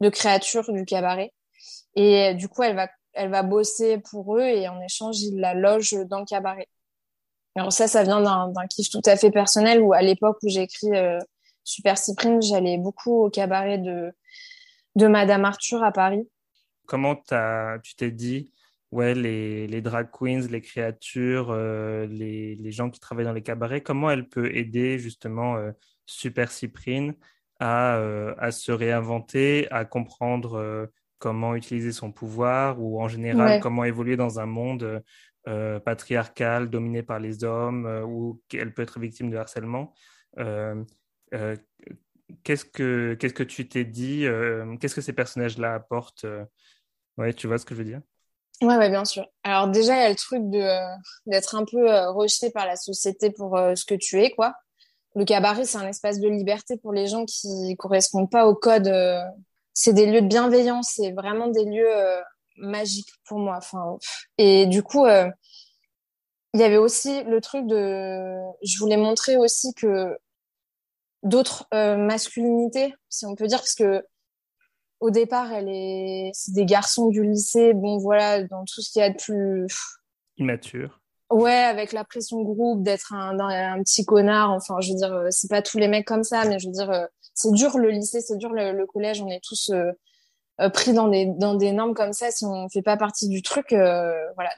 de 0.00 0.08
créatures 0.08 0.72
du 0.72 0.84
cabaret. 0.84 1.32
Et 1.94 2.30
euh, 2.30 2.34
du 2.34 2.48
coup 2.48 2.62
elle 2.62 2.76
va 2.76 2.88
elle 3.12 3.30
va 3.30 3.44
bosser 3.44 3.98
pour 3.98 4.36
eux 4.36 4.42
et 4.42 4.68
en 4.68 4.80
échange 4.80 5.20
ils 5.20 5.38
la 5.38 5.54
logent 5.54 6.06
dans 6.06 6.20
le 6.20 6.24
cabaret. 6.24 6.68
Alors 7.54 7.72
ça 7.72 7.86
ça 7.86 8.02
vient 8.02 8.20
d'un 8.20 8.66
kiff 8.68 8.90
tout 8.90 9.02
à 9.04 9.16
fait 9.16 9.30
personnel 9.30 9.80
où 9.80 9.92
à 9.92 10.02
l'époque 10.02 10.38
où 10.42 10.48
j'ai 10.48 10.62
écrit 10.62 10.90
Super 11.62 11.96
Cyprine 11.96 12.42
j'allais 12.42 12.76
beaucoup 12.76 13.24
au 13.24 13.30
cabaret 13.30 13.78
de 13.78 14.12
de 14.96 15.06
Madame 15.06 15.44
Arthur 15.44 15.84
à 15.84 15.92
Paris. 15.92 16.28
Comment 16.86 17.14
tu 17.14 17.94
t'es 17.94 18.10
dit 18.10 18.52
ouais, 18.94 19.14
les, 19.14 19.66
les, 19.66 19.82
drag 19.82 20.08
queens, 20.10 20.46
les 20.48 20.60
créatures, 20.60 21.48
euh, 21.50 22.06
les, 22.06 22.54
les, 22.54 22.70
gens 22.70 22.90
qui 22.90 23.00
travaillent 23.00 23.24
dans 23.24 23.32
les 23.32 23.42
cabarets, 23.42 23.82
comment 23.82 24.08
elle 24.08 24.28
peut 24.28 24.54
aider 24.54 25.00
justement 25.00 25.56
euh, 25.56 25.72
Super 26.06 26.52
Cyprine 26.52 27.14
à, 27.58 27.96
euh, 27.96 28.34
à, 28.38 28.52
se 28.52 28.70
réinventer, 28.70 29.68
à 29.72 29.84
comprendre 29.84 30.88
comment 31.18 31.56
utiliser 31.56 31.90
son 31.92 32.12
pouvoir 32.12 32.80
ou 32.80 33.00
en 33.00 33.08
général 33.08 33.60
comment 33.60 33.84
évoluer 33.84 34.16
dans 34.16 34.38
un 34.40 34.46
monde 34.46 35.02
patriarcal 35.84 36.70
dominé 36.70 37.02
par 37.02 37.18
les 37.18 37.44
hommes 37.44 37.86
ou 38.06 38.42
qu'elle 38.48 38.72
peut 38.74 38.82
être 38.82 39.00
victime 39.00 39.30
de 39.30 39.36
harcèlement. 39.36 39.94
qu'est-ce 42.42 42.64
que 42.64 43.14
qu'est-ce 43.14 43.34
que 43.34 43.42
tu 43.42 43.68
t'es 43.68 43.84
dit 43.84 44.26
Qu'est-ce 44.80 44.94
que 44.94 45.00
ces 45.00 45.12
personnages-là 45.12 45.74
apportent 45.74 46.26
Ouais, 47.16 47.32
tu 47.32 47.46
vois 47.46 47.58
ce 47.58 47.64
que 47.64 47.74
je 47.74 47.78
veux 47.80 47.88
dire? 47.88 48.02
Ouais, 48.62 48.76
ouais, 48.76 48.88
bien 48.88 49.04
sûr. 49.04 49.26
Alors 49.42 49.68
déjà, 49.68 49.96
il 49.96 50.00
y 50.00 50.04
a 50.04 50.08
le 50.08 50.14
truc 50.14 50.48
de 50.48 50.58
euh, 50.58 50.96
d'être 51.26 51.54
un 51.54 51.64
peu 51.64 51.90
euh, 51.92 52.10
rejeté 52.12 52.50
par 52.50 52.66
la 52.66 52.76
société 52.76 53.30
pour 53.30 53.56
euh, 53.56 53.74
ce 53.74 53.84
que 53.84 53.94
tu 53.94 54.22
es, 54.22 54.30
quoi. 54.30 54.54
Le 55.16 55.24
cabaret, 55.24 55.64
c'est 55.64 55.78
un 55.78 55.88
espace 55.88 56.20
de 56.20 56.28
liberté 56.28 56.76
pour 56.78 56.92
les 56.92 57.06
gens 57.06 57.24
qui 57.24 57.76
correspondent 57.78 58.30
pas 58.30 58.46
au 58.46 58.54
code. 58.54 58.90
c'est 59.72 59.92
des 59.92 60.06
lieux 60.06 60.22
de 60.22 60.28
bienveillance, 60.28 60.92
c'est 60.96 61.12
vraiment 61.12 61.48
des 61.48 61.64
lieux 61.64 61.88
magiques 62.56 63.10
pour 63.26 63.38
moi. 63.38 63.56
Enfin, 63.58 63.96
et 64.38 64.66
du 64.66 64.82
coup, 64.82 65.06
il 65.06 66.60
y 66.60 66.64
avait 66.64 66.78
aussi 66.78 67.22
le 67.24 67.40
truc 67.40 67.66
de, 67.68 68.34
je 68.64 68.78
voulais 68.80 68.96
montrer 68.96 69.36
aussi 69.36 69.72
que 69.74 70.18
d'autres 71.22 71.68
masculinités, 71.72 72.92
si 73.08 73.24
on 73.24 73.36
peut 73.36 73.46
dire, 73.46 73.58
parce 73.58 73.74
que 73.74 74.04
au 75.04 75.10
départ, 75.10 75.52
elle 75.52 75.68
est, 75.68 76.30
c'est 76.32 76.54
des 76.54 76.64
garçons 76.64 77.08
du 77.10 77.22
lycée, 77.22 77.74
bon 77.74 77.98
voilà, 77.98 78.42
dans 78.44 78.64
tout 78.64 78.80
ce 78.80 78.90
qu'il 78.90 79.00
y 79.00 79.04
a 79.04 79.10
de 79.10 79.16
plus 79.16 79.66
immature. 80.38 80.98
Ouais, 81.30 81.52
avec 81.52 81.92
la 81.92 82.04
pression 82.04 82.40
groupe, 82.42 82.82
d'être 82.82 83.12
un, 83.12 83.38
un, 83.38 83.82
petit 83.82 84.06
connard. 84.06 84.52
Enfin, 84.52 84.76
je 84.80 84.92
veux 84.92 84.96
dire, 84.96 85.12
euh, 85.12 85.26
c'est 85.28 85.50
pas 85.50 85.60
tous 85.60 85.76
les 85.76 85.88
mecs 85.88 86.06
comme 86.06 86.24
ça, 86.24 86.46
mais 86.46 86.58
je 86.58 86.68
veux 86.68 86.72
dire, 86.72 86.90
euh, 86.90 87.04
c'est 87.34 87.52
dur 87.52 87.76
le 87.76 87.90
lycée, 87.90 88.22
c'est 88.22 88.38
dur 88.38 88.48
le, 88.54 88.86
collège. 88.86 89.20
On 89.20 89.28
est 89.28 89.44
tous 89.44 89.72
euh, 89.74 90.70
pris 90.70 90.94
dans 90.94 91.08
des 91.08 91.26
dans 91.26 91.54
des 91.54 91.72
normes 91.72 91.92
comme 91.92 92.14
ça 92.14 92.30
si 92.30 92.46
on 92.46 92.70
fait 92.70 92.82
pas 92.82 92.96
partie 92.96 93.28
du 93.28 93.42
truc. 93.42 93.66
voilà. 93.72 94.50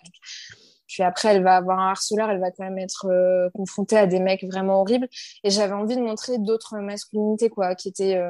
Puis 0.87 1.03
après, 1.03 1.35
elle 1.35 1.43
va 1.43 1.57
avoir 1.57 1.81
un 1.81 1.91
harceleur, 1.91 2.31
elle 2.31 2.39
va 2.39 2.53
quand 2.53 2.63
même 2.63 2.79
être 2.79 3.51
confrontée 3.53 3.99
à 3.99 4.07
des 4.07 4.21
mecs 4.21 4.45
vraiment 4.45 4.81
horribles. 4.81 5.09
Et 5.43 5.51
j'avais 5.51 5.75
envie 5.75 5.97
de 5.97 6.03
montrer 6.03 6.39
d'autres 6.39 6.79
masculinités, 6.79 7.49
quoi, 7.49 7.75
qui 7.75 7.89
étaient 7.89 8.23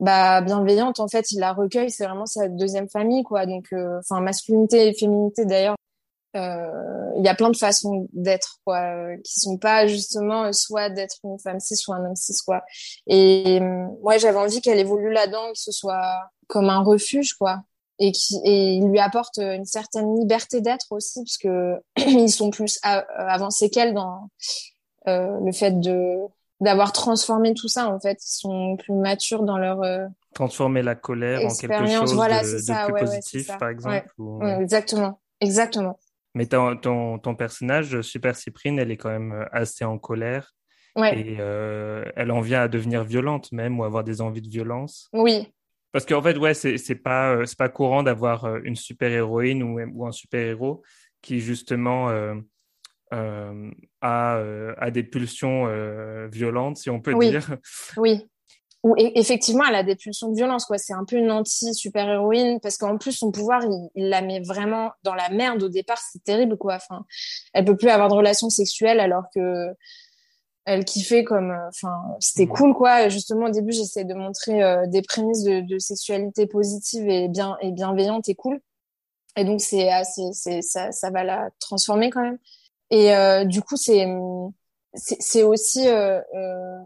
bah, 0.00 0.40
bienveillante. 0.40 0.98
En 0.98 1.08
fait, 1.08 1.30
il 1.32 1.40
la 1.40 1.52
recueille, 1.52 1.90
c'est 1.90 2.06
vraiment 2.06 2.26
sa 2.26 2.48
deuxième 2.48 2.88
famille, 2.88 3.22
quoi. 3.22 3.46
Donc, 3.46 3.66
euh, 3.72 3.98
enfin, 4.00 4.20
masculinité 4.20 4.88
et 4.88 4.94
féminité, 4.94 5.44
d'ailleurs, 5.44 5.76
euh, 6.36 7.10
il 7.18 7.24
y 7.24 7.28
a 7.28 7.34
plein 7.34 7.50
de 7.50 7.56
façons 7.56 8.08
d'être, 8.12 8.58
quoi, 8.64 8.80
euh, 8.80 9.16
qui 9.24 9.40
sont 9.40 9.58
pas 9.58 9.86
justement 9.86 10.52
soit 10.52 10.88
d'être 10.88 11.16
une 11.24 11.38
femme 11.38 11.60
cis, 11.60 11.76
soit 11.76 11.96
un 11.96 12.06
homme 12.06 12.16
cis, 12.16 12.38
quoi. 12.46 12.62
Et 13.06 13.60
moi, 13.60 14.16
j'avais 14.18 14.38
envie 14.38 14.60
qu'elle 14.62 14.78
évolue 14.78 15.12
là-dedans, 15.12 15.52
que 15.52 15.58
ce 15.58 15.72
soit 15.72 16.30
comme 16.48 16.70
un 16.70 16.82
refuge, 16.82 17.34
quoi. 17.34 17.62
Et, 17.98 18.12
qui, 18.12 18.40
et 18.44 18.74
il 18.76 18.88
lui 18.88 18.98
apporte 19.00 19.38
une 19.38 19.66
certaine 19.66 20.18
liberté 20.18 20.62
d'être 20.62 20.86
aussi, 20.90 21.22
parce 21.22 21.36
que 21.36 21.82
ils 21.98 22.30
sont 22.30 22.50
plus 22.50 22.78
avancés 22.82 23.68
qu'elle 23.70 23.92
dans 23.94 24.30
le 25.06 25.52
fait 25.52 25.78
de 25.80 26.16
d'avoir 26.60 26.92
transformé 26.92 27.54
tout 27.54 27.68
ça 27.68 27.88
en 27.88 27.98
fait. 27.98 28.18
Ils 28.22 28.38
sont 28.38 28.76
plus 28.76 28.94
matures 28.94 29.42
dans 29.42 29.58
leur 29.58 29.82
euh, 29.82 30.06
transformer 30.34 30.82
la 30.82 30.94
colère 30.94 31.40
en 31.44 31.54
quelque 31.54 31.86
chose 31.86 32.14
voilà, 32.14 32.42
de, 32.42 32.58
ça, 32.58 32.84
plus 32.84 32.94
ouais, 32.94 33.00
positif 33.00 33.50
par 33.58 33.68
exemple 33.68 34.06
exactement. 34.60 35.20
Exactement. 35.40 35.98
Mais 36.34 36.46
ton, 36.46 36.76
ton, 36.76 37.18
ton, 37.18 37.34
personnage 37.34 38.02
Super 38.02 38.36
Cyprine 38.36 38.78
elle 38.78 38.90
est 38.90 38.96
quand 38.96 39.10
même 39.10 39.32
euh, 39.32 39.44
assez 39.52 39.84
en 39.84 39.98
colère. 39.98 40.54
Et 40.96 41.36
euh, 41.38 42.04
elle 42.16 42.30
en 42.32 42.40
vient 42.40 42.62
à 42.62 42.68
devenir 42.68 43.04
violente 43.04 43.52
même 43.52 43.78
ou 43.78 43.84
avoir 43.84 44.04
des 44.04 44.20
envies 44.20 44.42
de 44.42 44.48
violence. 44.48 45.08
Oui. 45.12 45.48
Parce 45.92 46.04
qu'en 46.04 46.20
fait 46.20 46.36
ouais 46.36 46.52
c'est 46.52 46.76
c'est 46.78 46.96
pas 46.96 47.34
euh, 47.34 47.46
c'est 47.46 47.58
pas 47.58 47.68
courant 47.68 48.02
d'avoir 48.02 48.56
une 48.64 48.76
super 48.76 49.10
héroïne 49.10 49.62
ou, 49.62 49.80
ou 49.80 50.06
un 50.06 50.12
super 50.12 50.40
héros 50.40 50.82
qui 51.22 51.40
justement 51.40 52.10
euh, 53.12 53.70
à, 54.00 54.36
euh, 54.36 54.72
à, 54.78 54.92
des 54.92 55.02
pulsions 55.02 55.66
euh, 55.66 56.28
violentes, 56.30 56.76
si 56.76 56.90
on 56.90 57.00
peut 57.00 57.12
dire. 57.18 57.56
Oui. 57.96 58.28
Ou 58.84 58.94
effectivement, 58.96 59.64
elle 59.68 59.74
a 59.74 59.82
des 59.82 59.96
pulsions 59.96 60.30
de 60.30 60.36
violence. 60.36 60.64
Quoi. 60.64 60.78
C'est 60.78 60.94
un 60.94 61.04
peu 61.04 61.16
une 61.16 61.30
anti-super-héroïne 61.30 62.60
parce 62.60 62.78
qu'en 62.78 62.96
plus, 62.98 63.12
son 63.12 63.32
pouvoir, 63.32 63.62
il, 63.94 64.08
la 64.08 64.22
met 64.22 64.40
vraiment 64.40 64.92
dans 65.02 65.14
la 65.14 65.28
merde 65.28 65.62
au 65.64 65.68
départ. 65.68 65.98
C'est 65.98 66.22
terrible, 66.22 66.56
quoi. 66.56 66.76
Enfin, 66.76 67.04
elle 67.52 67.64
peut 67.64 67.76
plus 67.76 67.88
avoir 67.88 68.08
de 68.08 68.14
relations 68.14 68.48
sexuelles 68.48 69.00
alors 69.00 69.24
que 69.34 69.66
elle 70.66 70.84
kiffait 70.84 71.24
comme 71.24 71.56
enfin 71.68 72.02
c'était 72.20 72.46
cool 72.46 72.74
quoi 72.74 73.08
justement 73.08 73.46
au 73.46 73.50
début 73.50 73.72
j'essaie 73.72 74.04
de 74.04 74.12
montrer 74.12 74.60
des 74.88 75.00
prémices 75.00 75.42
de, 75.42 75.62
de, 75.62 75.78
sexualité 75.78 76.46
positive 76.46 77.08
et 77.08 77.28
bien 77.28 77.56
et 77.62 77.72
bienveillante 77.72 78.28
et 78.28 78.34
cool 78.34 78.60
et 79.36 79.44
donc 79.44 79.62
c'est 79.62 79.88
c'est 80.04 80.60
ça 80.60 80.92
ça 80.92 81.10
va 81.10 81.24
la 81.24 81.48
transformer 81.60 82.10
quand 82.10 82.22
même 82.22 82.38
et 82.90 83.14
euh, 83.14 83.44
du 83.44 83.62
coup, 83.62 83.76
c'est 83.76 84.06
c'est 84.94 85.44
aussi 85.44 85.88
euh, 85.88 86.20
euh, 86.34 86.78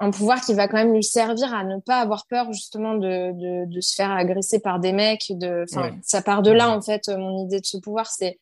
un 0.00 0.10
pouvoir 0.10 0.40
qui 0.40 0.52
va 0.52 0.66
quand 0.66 0.76
même 0.76 0.92
lui 0.92 1.04
servir 1.04 1.54
à 1.54 1.64
ne 1.64 1.78
pas 1.78 2.00
avoir 2.00 2.26
peur 2.26 2.52
justement 2.52 2.94
de, 2.94 3.32
de, 3.32 3.72
de 3.72 3.80
se 3.80 3.94
faire 3.94 4.10
agresser 4.10 4.58
par 4.58 4.80
des 4.80 4.92
mecs. 4.92 5.26
De, 5.30 5.64
enfin, 5.70 5.96
ça 6.02 6.22
part 6.22 6.42
de 6.42 6.50
là 6.50 6.70
en 6.70 6.82
fait. 6.82 7.08
Mon 7.08 7.44
idée 7.44 7.60
de 7.60 7.66
ce 7.66 7.76
pouvoir, 7.78 8.10
c'est 8.10 8.40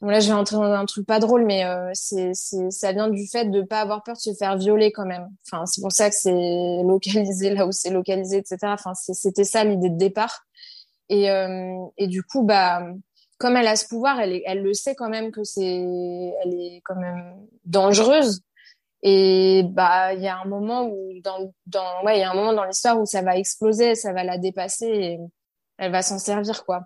bon 0.00 0.08
là, 0.08 0.20
je 0.20 0.28
vais 0.28 0.32
entrer 0.32 0.56
dans 0.56 0.72
un 0.72 0.86
truc 0.86 1.06
pas 1.06 1.20
drôle, 1.20 1.44
mais 1.44 1.66
euh, 1.66 1.90
c'est 1.92 2.32
ça 2.34 2.92
vient 2.92 3.08
du 3.08 3.26
fait 3.28 3.50
de 3.50 3.60
pas 3.62 3.80
avoir 3.80 4.02
peur 4.02 4.16
de 4.16 4.20
se 4.20 4.34
faire 4.34 4.56
violer 4.56 4.90
quand 4.90 5.06
même. 5.06 5.28
Enfin, 5.46 5.66
c'est 5.66 5.82
pour 5.82 5.92
ça 5.92 6.08
que 6.08 6.16
c'est 6.16 6.82
localisé 6.82 7.50
là 7.50 7.66
où 7.66 7.72
c'est 7.72 7.90
localisé, 7.90 8.38
etc. 8.38 8.56
Enfin, 8.62 8.94
c'était 8.94 9.44
ça 9.44 9.64
l'idée 9.64 9.90
de 9.90 9.98
départ. 9.98 10.44
Et, 11.10 11.30
euh, 11.30 11.76
et 11.98 12.06
du 12.06 12.22
coup, 12.22 12.42
bah 12.42 12.82
comme 13.42 13.56
elle 13.56 13.66
a 13.66 13.74
ce 13.74 13.88
pouvoir, 13.88 14.20
elle, 14.20 14.40
elle 14.46 14.62
le 14.62 14.72
sait 14.72 14.94
quand 14.94 15.08
même 15.08 15.32
que 15.32 15.42
c'est, 15.42 15.64
elle 15.64 16.54
est 16.54 16.80
quand 16.84 16.94
même 16.94 17.44
dangereuse. 17.64 18.40
Et 19.02 19.64
bah, 19.64 20.14
il 20.14 20.22
y 20.22 20.28
a 20.28 20.38
un 20.38 20.44
moment 20.44 20.86
où 20.86 21.20
dans, 21.24 21.52
dans 21.66 22.04
ouais, 22.04 22.18
il 22.18 22.20
y 22.20 22.22
a 22.22 22.30
un 22.30 22.34
moment 22.34 22.52
dans 22.52 22.62
l'histoire 22.62 23.00
où 23.00 23.04
ça 23.04 23.20
va 23.20 23.36
exploser, 23.36 23.96
ça 23.96 24.12
va 24.12 24.22
la 24.22 24.38
dépasser 24.38 24.86
et 24.86 25.18
elle 25.76 25.90
va 25.90 26.02
s'en 26.02 26.20
servir 26.20 26.64
quoi. 26.64 26.84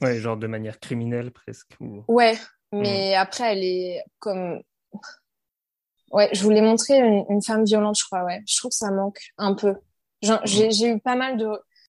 Ouais, 0.00 0.16
genre 0.16 0.38
de 0.38 0.46
manière 0.46 0.80
criminelle 0.80 1.30
presque. 1.30 1.76
Ouais, 2.08 2.38
mais 2.72 3.12
hmm. 3.12 3.20
après 3.20 3.52
elle 3.52 3.62
est 3.62 4.02
comme, 4.20 4.62
ouais, 6.12 6.30
je 6.32 6.42
voulais 6.42 6.62
montrer 6.62 6.98
une, 6.98 7.26
une, 7.28 7.42
femme 7.42 7.64
violente, 7.64 7.98
je 7.98 8.06
crois. 8.06 8.24
Ouais, 8.24 8.40
je 8.48 8.56
trouve 8.56 8.70
que 8.70 8.76
ça 8.76 8.90
manque 8.90 9.20
un 9.36 9.52
peu. 9.52 9.74
Hmm. 10.22 10.38
J'ai 10.44 10.86
eu 10.86 10.98
pas 10.98 11.14
mal 11.14 11.36
de 11.36 11.46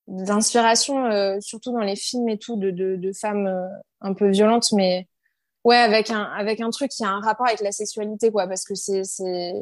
d'inspiration, 0.07 1.05
euh, 1.05 1.37
surtout 1.39 1.71
dans 1.71 1.79
les 1.79 1.95
films 1.95 2.29
et 2.29 2.37
tout, 2.37 2.57
de, 2.57 2.71
de, 2.71 2.95
de 2.95 3.11
femmes 3.13 3.47
euh, 3.47 3.67
un 4.01 4.13
peu 4.13 4.29
violentes, 4.29 4.71
mais 4.73 5.07
ouais, 5.63 5.77
avec 5.77 6.09
un, 6.09 6.23
avec 6.23 6.61
un 6.61 6.69
truc 6.69 6.91
qui 6.91 7.03
a 7.03 7.09
un 7.09 7.21
rapport 7.21 7.47
avec 7.47 7.61
la 7.61 7.71
sexualité, 7.71 8.31
quoi, 8.31 8.47
parce 8.47 8.65
que 8.65 8.75
c'est, 8.75 9.03
c'est, 9.03 9.53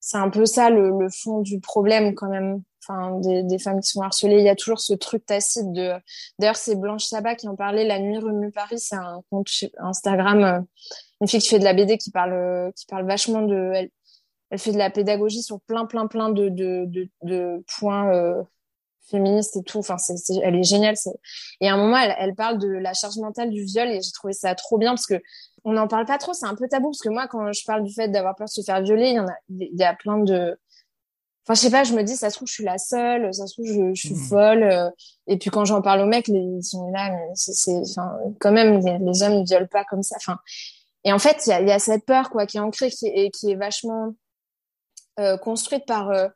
c'est 0.00 0.18
un 0.18 0.30
peu 0.30 0.46
ça 0.46 0.70
le, 0.70 0.90
le 0.98 1.08
fond 1.10 1.40
du 1.40 1.60
problème 1.60 2.14
quand 2.14 2.28
même. 2.28 2.62
Enfin, 2.82 3.20
des, 3.20 3.42
des 3.42 3.58
femmes 3.58 3.80
qui 3.82 3.90
sont 3.90 4.00
harcelées, 4.00 4.38
il 4.38 4.44
y 4.44 4.48
a 4.48 4.56
toujours 4.56 4.80
ce 4.80 4.94
truc 4.94 5.26
tacite 5.26 5.70
de. 5.70 5.92
D'ailleurs, 6.38 6.56
c'est 6.56 6.76
Blanche 6.76 7.04
Sabat 7.04 7.34
qui 7.34 7.46
en 7.46 7.54
parlait. 7.54 7.84
La 7.84 7.98
nuit 7.98 8.16
remue 8.16 8.50
Paris, 8.50 8.78
c'est 8.78 8.96
un 8.96 9.20
compte 9.30 9.50
Instagram, 9.78 10.42
euh, 10.42 10.60
une 11.20 11.28
fille 11.28 11.40
qui 11.40 11.48
fait 11.48 11.58
de 11.58 11.64
la 11.64 11.74
BD 11.74 11.98
qui 11.98 12.10
parle, 12.10 12.72
qui 12.74 12.86
parle 12.86 13.06
vachement 13.06 13.42
de. 13.42 13.72
Elle, 13.74 13.90
elle 14.50 14.58
fait 14.58 14.72
de 14.72 14.78
la 14.78 14.88
pédagogie 14.88 15.42
sur 15.42 15.60
plein, 15.60 15.84
plein, 15.84 16.06
plein 16.06 16.30
de, 16.30 16.48
de, 16.48 16.84
de, 16.86 17.08
de 17.22 17.64
points 17.78 18.12
euh, 18.14 18.42
féministe 19.10 19.56
et 19.56 19.62
tout. 19.62 19.78
Enfin, 19.78 19.98
c'est, 19.98 20.14
elle 20.42 20.56
est 20.56 20.62
géniale. 20.62 20.94
Et 21.60 21.68
à 21.68 21.74
un 21.74 21.76
moment, 21.76 21.98
elle, 21.98 22.14
elle, 22.18 22.34
parle 22.34 22.58
de 22.58 22.68
la 22.68 22.94
charge 22.94 23.16
mentale 23.18 23.50
du 23.50 23.64
viol 23.64 23.88
et 23.88 24.00
j'ai 24.02 24.12
trouvé 24.12 24.32
ça 24.32 24.54
trop 24.54 24.78
bien 24.78 24.90
parce 24.90 25.06
que 25.06 25.20
on 25.64 25.72
n'en 25.72 25.88
parle 25.88 26.06
pas 26.06 26.18
trop. 26.18 26.32
C'est 26.32 26.46
un 26.46 26.54
peu 26.54 26.68
tabou 26.68 26.90
parce 26.90 27.00
que 27.00 27.08
moi, 27.08 27.26
quand 27.28 27.52
je 27.52 27.64
parle 27.64 27.84
du 27.84 27.92
fait 27.92 28.08
d'avoir 28.08 28.34
peur 28.36 28.46
de 28.46 28.50
se 28.50 28.62
faire 28.62 28.80
violer, 28.82 29.10
il 29.10 29.16
y 29.16 29.20
en 29.20 29.26
a, 29.26 29.34
il 29.48 29.78
y 29.78 29.84
a 29.84 29.94
plein 29.94 30.18
de. 30.18 30.58
Enfin, 31.44 31.54
je 31.54 31.60
sais 31.60 31.70
pas. 31.70 31.84
Je 31.84 31.94
me 31.94 32.02
dis, 32.02 32.16
ça 32.16 32.30
se 32.30 32.36
trouve, 32.36 32.48
je 32.48 32.54
suis 32.54 32.64
la 32.64 32.78
seule. 32.78 33.32
Ça 33.34 33.46
se 33.46 33.54
trouve, 33.54 33.66
je, 33.66 33.94
je 33.94 34.00
suis 34.00 34.14
mmh. 34.14 34.28
folle. 34.28 34.62
Euh. 34.62 34.90
Et 35.26 35.38
puis 35.38 35.50
quand 35.50 35.64
j'en 35.64 35.82
parle 35.82 36.00
aux 36.00 36.06
mecs, 36.06 36.28
ils 36.28 36.62
sont 36.62 36.90
là. 36.90 37.10
Mais 37.10 37.28
c'est, 37.34 37.76
enfin, 37.76 38.10
quand 38.40 38.52
même, 38.52 38.78
les, 38.78 39.22
hommes 39.22 39.40
ne 39.40 39.44
violent 39.44 39.68
pas 39.70 39.84
comme 39.84 40.02
ça. 40.02 40.16
Enfin. 40.16 40.38
Et 41.04 41.12
en 41.12 41.18
fait, 41.18 41.46
il 41.46 41.50
y 41.50 41.52
a, 41.52 41.62
y 41.62 41.72
a, 41.72 41.78
cette 41.78 42.04
peur 42.04 42.28
quoi 42.30 42.46
qui 42.46 42.58
est 42.58 42.60
ancrée, 42.60 42.90
qui 42.90 43.06
est, 43.06 43.30
qui 43.30 43.50
est 43.50 43.56
vachement 43.56 44.14
euh, 45.18 45.36
construite 45.36 45.84
par 45.86 46.10
euh, 46.10 46.28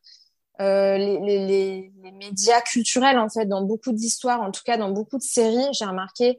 euh, 0.61 0.97
les, 0.97 1.19
les, 1.19 1.93
les, 2.03 2.13
médias 2.13 2.61
culturels 2.61 3.19
en 3.19 3.29
fait 3.29 3.47
dans 3.47 3.63
beaucoup 3.63 3.93
d'histoires 3.93 4.41
en 4.41 4.53
tout 4.53 4.63
cas 4.65 4.77
dans 4.77 4.91
beaucoup 4.91 5.19
de 5.19 5.23
séries 5.23 5.67
j'ai 5.73 5.85
remarqué 5.85 6.39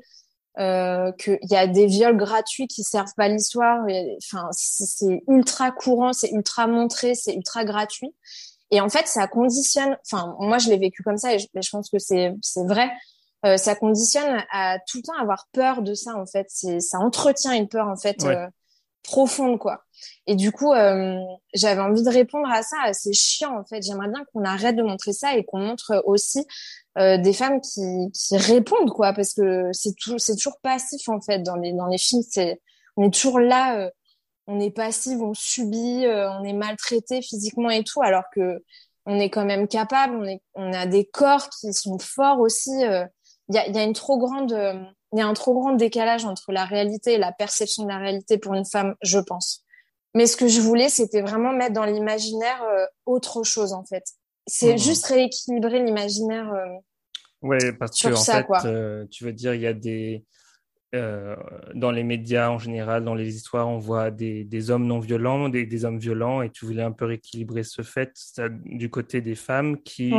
euh, 0.57 1.11
qu'il 1.11 1.37
y 1.51 1.55
a 1.57 1.67
des 1.67 1.85
viols 1.85 2.15
gratuits 2.15 2.67
qui 2.67 2.83
servent 2.83 3.13
pas 3.17 3.27
l'histoire. 3.27 3.85
Enfin 4.23 4.47
c'est 4.53 5.21
ultra 5.27 5.71
courant 5.71 6.13
c'est 6.13 6.31
ultra 6.31 6.65
montré 6.65 7.13
c'est 7.13 7.35
ultra 7.35 7.65
gratuit. 7.65 8.15
Et 8.71 8.79
en 8.79 8.87
fait 8.87 9.05
ça 9.05 9.27
conditionne 9.27 9.97
enfin 10.09 10.33
moi 10.39 10.57
je 10.57 10.69
l'ai 10.69 10.77
vécu 10.77 11.03
comme 11.03 11.17
ça 11.17 11.33
et 11.33 11.39
je, 11.39 11.47
je 11.53 11.69
pense 11.69 11.89
que 11.89 11.99
c'est 11.99 12.33
c'est 12.41 12.65
vrai. 12.65 12.89
Euh, 13.45 13.57
ça 13.57 13.75
conditionne 13.75 14.43
à 14.51 14.79
tout 14.87 14.99
le 14.99 15.03
temps 15.03 15.19
avoir 15.19 15.47
peur 15.51 15.81
de 15.81 15.93
ça 15.93 16.15
en 16.15 16.25
fait. 16.25 16.47
Ça 16.49 16.99
entretient 16.99 17.51
une 17.51 17.67
peur 17.67 17.89
en 17.89 17.97
fait 17.97 18.23
euh, 18.23 18.47
profonde 19.05 19.59
quoi 19.59 19.85
et 20.27 20.35
du 20.35 20.51
coup, 20.51 20.73
euh, 20.73 21.19
j'avais 21.53 21.81
envie 21.81 22.03
de 22.03 22.09
répondre 22.09 22.49
à 22.49 22.63
ça. 22.63 22.77
C'est 22.93 23.13
chiant, 23.13 23.59
en 23.59 23.65
fait. 23.65 23.81
J'aimerais 23.81 24.09
bien 24.09 24.23
qu'on 24.33 24.43
arrête 24.43 24.75
de 24.75 24.83
montrer 24.83 25.13
ça 25.13 25.35
et 25.35 25.43
qu'on 25.43 25.59
montre 25.59 26.01
aussi 26.05 26.45
euh, 26.97 27.17
des 27.17 27.33
femmes 27.33 27.61
qui, 27.61 27.81
qui 28.13 28.37
répondent, 28.37 28.91
quoi, 28.91 29.13
parce 29.13 29.33
que 29.33 29.69
c'est 29.73 29.93
toujours, 29.95 30.19
c'est 30.19 30.35
toujours 30.35 30.59
passif, 30.61 31.07
en 31.09 31.21
fait, 31.21 31.39
dans 31.39 31.55
les, 31.55 31.73
dans 31.73 31.87
les 31.87 31.97
films. 31.97 32.23
C'est, 32.29 32.61
on 32.97 33.07
est 33.07 33.13
toujours 33.13 33.39
là, 33.39 33.79
euh, 33.79 33.89
on 34.47 34.59
est 34.59 34.71
passif, 34.71 35.19
on 35.19 35.33
subit, 35.33 36.05
euh, 36.05 36.29
on 36.31 36.43
est 36.43 36.53
maltraité 36.53 37.21
physiquement 37.21 37.69
et 37.69 37.83
tout, 37.83 38.01
alors 38.01 38.23
que 38.33 38.63
on 39.05 39.19
est 39.19 39.29
quand 39.29 39.45
même 39.45 39.67
capable. 39.67 40.15
On 40.15 40.25
est, 40.25 40.41
on 40.55 40.73
a 40.73 40.87
des 40.87 41.05
corps 41.05 41.49
qui 41.49 41.73
sont 41.73 41.99
forts 41.99 42.39
aussi. 42.39 42.71
Il 43.49 43.55
y 43.55 43.57
a, 43.59 43.67
y 43.69 43.77
a 43.77 43.83
une 43.83 43.93
trop 43.93 44.17
grande, 44.17 44.51
il 45.13 45.19
y 45.19 45.21
a 45.21 45.27
un 45.27 45.33
trop 45.33 45.53
grand 45.53 45.73
décalage 45.73 46.25
entre 46.25 46.51
la 46.51 46.65
réalité 46.65 47.13
et 47.13 47.17
la 47.17 47.31
perception 47.31 47.83
de 47.83 47.89
la 47.89 47.97
réalité 47.97 48.37
pour 48.37 48.53
une 48.53 48.65
femme, 48.65 48.95
je 49.01 49.19
pense. 49.19 49.63
Mais 50.13 50.27
ce 50.27 50.37
que 50.37 50.47
je 50.47 50.61
voulais, 50.61 50.89
c'était 50.89 51.21
vraiment 51.21 51.51
mettre 51.51 51.73
dans 51.73 51.85
l'imaginaire 51.85 52.63
euh, 52.63 52.85
autre 53.05 53.43
chose, 53.43 53.73
en 53.73 53.85
fait. 53.85 54.03
C'est 54.47 54.73
mhm. 54.73 54.77
juste 54.77 55.05
rééquilibrer 55.07 55.83
l'imaginaire. 55.83 56.51
Euh, 56.53 56.77
oui, 57.41 57.57
parce 57.77 57.99
que 58.01 58.07
en 58.07 58.15
fait, 58.15 58.45
euh, 58.65 59.05
tu 59.11 59.23
veux 59.25 59.33
dire, 59.33 59.53
il 59.53 59.61
y 59.61 59.67
a 59.67 59.73
des 59.73 60.23
dans 60.93 61.91
les 61.91 62.03
médias 62.03 62.49
en 62.49 62.57
général, 62.57 63.03
dans 63.03 63.15
les 63.15 63.35
histoires, 63.35 63.67
on 63.67 63.77
voit 63.77 64.11
des, 64.11 64.45
des 64.45 64.71
hommes 64.71 64.85
non 64.85 64.99
violents, 64.99 65.49
des, 65.49 65.65
des, 65.65 65.83
hommes 65.83 65.99
violents, 65.99 66.41
et 66.41 66.49
tu 66.49 66.65
voulais 66.65 66.83
un 66.83 66.93
peu 66.93 67.05
rééquilibrer 67.05 67.63
ce 67.63 67.81
fait 67.81 68.13
du 68.63 68.89
côté 68.89 69.19
des 69.19 69.35
femmes 69.35 69.81
qui 69.81 70.13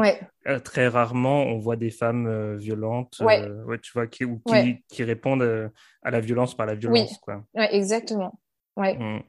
très 0.64 0.88
rarement 0.88 1.44
on 1.44 1.58
voit 1.58 1.76
des 1.76 1.90
femmes 1.90 2.56
violentes, 2.56 3.20
ouais. 3.20 3.40
tu 3.80 3.92
vois, 3.94 4.06
qui, 4.06 4.24
ou 4.24 4.42
qui, 4.46 4.84
qui 4.88 5.02
répondent 5.02 5.70
à 6.02 6.10
la 6.10 6.20
violence 6.20 6.54
par 6.54 6.66
la 6.66 6.74
violence, 6.74 7.10
oui. 7.10 7.16
quoi. 7.22 7.42
Exactement. 7.70 8.38
Ouais. 8.76 8.98
Mmh. 8.98 9.22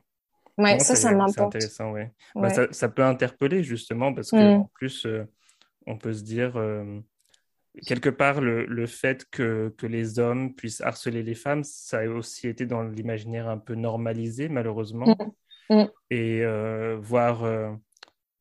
Ouais, 0.58 0.80
ça, 0.80 0.96
ça 0.96 1.12
m'importe. 1.12 1.36
C'est 1.36 1.58
intéressant, 1.58 1.92
ouais. 1.92 2.12
Bah, 2.36 2.50
ça, 2.50 2.68
ça, 2.72 2.90
peut 2.90 3.04
interpeller 3.04 3.64
justement 3.64 4.14
parce 4.14 4.32
que 4.32 4.38
mm. 4.38 4.62
en 4.62 4.72
plus, 4.74 5.06
euh, 5.06 5.24
on 5.86 5.98
peut 5.98 6.14
se 6.14 6.24
dire 6.24 6.54
euh, 6.56 7.00
quelque 7.86 8.10
part 8.10 8.42
le, 8.42 8.66
le 8.66 8.88
fait 8.88 9.26
que, 9.30 9.74
que, 9.78 9.86
les 9.86 10.20
hommes 10.20 10.56
puissent 10.56 10.82
harceler 10.82 11.24
les 11.24 11.36
femmes, 11.36 11.64
ça 11.64 12.00
a 12.00 12.08
aussi 12.08 12.48
été 12.48 12.66
dans 12.66 12.84
l'imaginaire 12.84 13.48
un 13.48 13.58
peu 13.58 13.76
normalisé 13.76 14.50
malheureusement. 14.50 15.16
Mm. 15.70 15.76
Mm. 15.76 15.90
Et 16.12 16.42
euh, 16.44 16.98
voir 17.00 17.46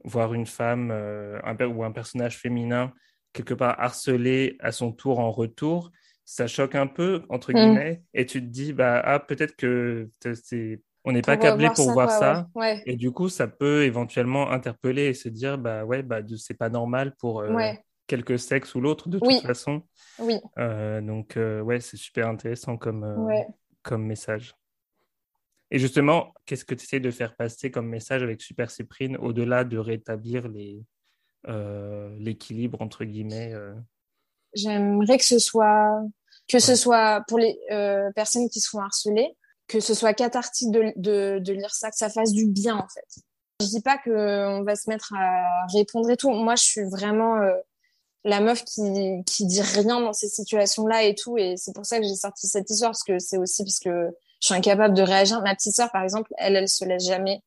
voir 0.04 0.34
une 0.34 0.46
femme 0.46 0.92
un, 0.92 1.66
ou 1.66 1.82
un 1.82 1.90
personnage 1.90 2.38
féminin 2.38 2.92
quelque 3.32 3.54
part 3.54 3.78
harcelé 3.78 4.56
à 4.60 4.72
son 4.72 4.92
tour 4.92 5.18
en 5.18 5.30
retour, 5.30 5.90
ça 6.24 6.46
choque 6.46 6.74
un 6.74 6.86
peu, 6.86 7.22
entre 7.28 7.52
mm. 7.52 7.54
guillemets, 7.54 8.02
et 8.14 8.26
tu 8.26 8.40
te 8.40 8.46
dis, 8.46 8.72
bah, 8.72 9.00
ah, 9.04 9.20
peut-être 9.20 9.56
que 9.56 10.08
c'est 10.20 10.80
on 11.08 11.12
n'est 11.12 11.22
pas 11.22 11.36
câblé 11.36 11.68
pour 11.72 11.92
voir 11.92 12.10
ça. 12.10 12.48
Et 12.84 12.96
du 12.96 13.12
coup, 13.12 13.28
ça 13.28 13.46
peut 13.46 13.84
éventuellement 13.84 14.50
interpeller 14.50 15.04
et 15.04 15.14
se 15.14 15.28
dire, 15.28 15.56
bah 15.56 15.84
ouais, 15.84 16.02
bah, 16.02 16.18
c'est 16.36 16.58
pas 16.58 16.68
normal 16.68 17.14
pour 17.20 17.42
euh, 17.42 17.54
quelque 18.06 18.36
sexe 18.36 18.74
ou 18.74 18.80
l'autre, 18.80 19.08
de 19.08 19.18
toute 19.18 19.42
façon. 19.42 19.82
Oui. 20.18 20.38
Euh, 20.58 21.00
donc, 21.00 21.36
euh, 21.36 21.60
ouais, 21.60 21.80
c'est 21.80 21.96
super 21.96 22.28
intéressant 22.28 22.76
comme, 22.76 23.28
comme 23.82 24.04
message. 24.04 24.54
Et 25.70 25.78
justement, 25.78 26.32
qu'est-ce 26.44 26.64
que 26.64 26.74
tu 26.74 26.84
essaies 26.84 27.00
de 27.00 27.10
faire 27.10 27.34
passer 27.34 27.70
comme 27.70 27.88
message 27.88 28.22
avec 28.22 28.40
Super 28.40 28.70
Cyprine 28.70 29.16
au-delà 29.16 29.64
de 29.64 29.78
rétablir 29.78 30.48
les, 30.48 30.84
l'équilibre, 32.18 32.82
entre 32.82 33.04
guillemets 33.04 33.52
J'aimerais 34.54 35.18
que 35.18 35.24
ce 35.24 35.38
soit 35.38 36.02
que 36.48 36.60
ce 36.60 36.76
soit 36.76 37.24
pour 37.26 37.38
les 37.38 37.58
personnes 38.14 38.48
qui 38.48 38.60
sont 38.60 38.78
harcelées, 38.78 39.36
que 39.66 39.80
ce 39.80 39.94
soit 39.94 40.14
cathartique 40.14 40.70
de, 40.70 40.92
de, 40.96 41.38
de, 41.40 41.52
lire 41.52 41.74
ça, 41.74 41.90
que 41.90 41.96
ça 41.96 42.08
fasse 42.08 42.32
du 42.32 42.46
bien 42.46 42.76
en 42.76 42.86
fait. 42.88 43.22
Je 43.60 43.66
dis 43.66 43.80
pas 43.80 43.98
que 43.98 44.48
on 44.48 44.62
va 44.64 44.76
se 44.76 44.88
mettre 44.88 45.14
à 45.14 45.66
répondre 45.74 46.10
et 46.10 46.16
tout. 46.16 46.30
Moi, 46.30 46.56
je 46.56 46.62
suis 46.62 46.84
vraiment 46.84 47.36
euh, 47.36 47.54
la 48.26 48.40
meuf 48.40 48.64
qui 48.64 48.82
qui 49.24 49.46
dit 49.46 49.62
rien 49.62 50.00
dans 50.00 50.12
ces 50.12 50.28
situations-là 50.28 51.04
et 51.04 51.14
tout. 51.14 51.38
Et 51.38 51.56
c'est 51.56 51.72
pour 51.72 51.86
ça 51.86 51.98
que 51.98 52.04
j'ai 52.04 52.14
sorti 52.14 52.48
cette 52.48 52.68
histoire 52.68 52.90
parce 52.90 53.04
que 53.04 53.18
c'est 53.18 53.38
aussi 53.38 53.62
parce 53.62 53.78
que 53.78 54.10
je 54.40 54.46
suis 54.46 54.54
incapable 54.54 54.94
de 54.94 55.02
réagir. 55.02 55.40
Ma 55.42 55.54
petite 55.54 55.74
sœur, 55.74 55.90
par 55.92 56.02
exemple, 56.02 56.32
elle, 56.36 56.56
elle 56.56 56.68
se 56.68 56.84
laisse 56.84 57.06
jamais 57.06 57.40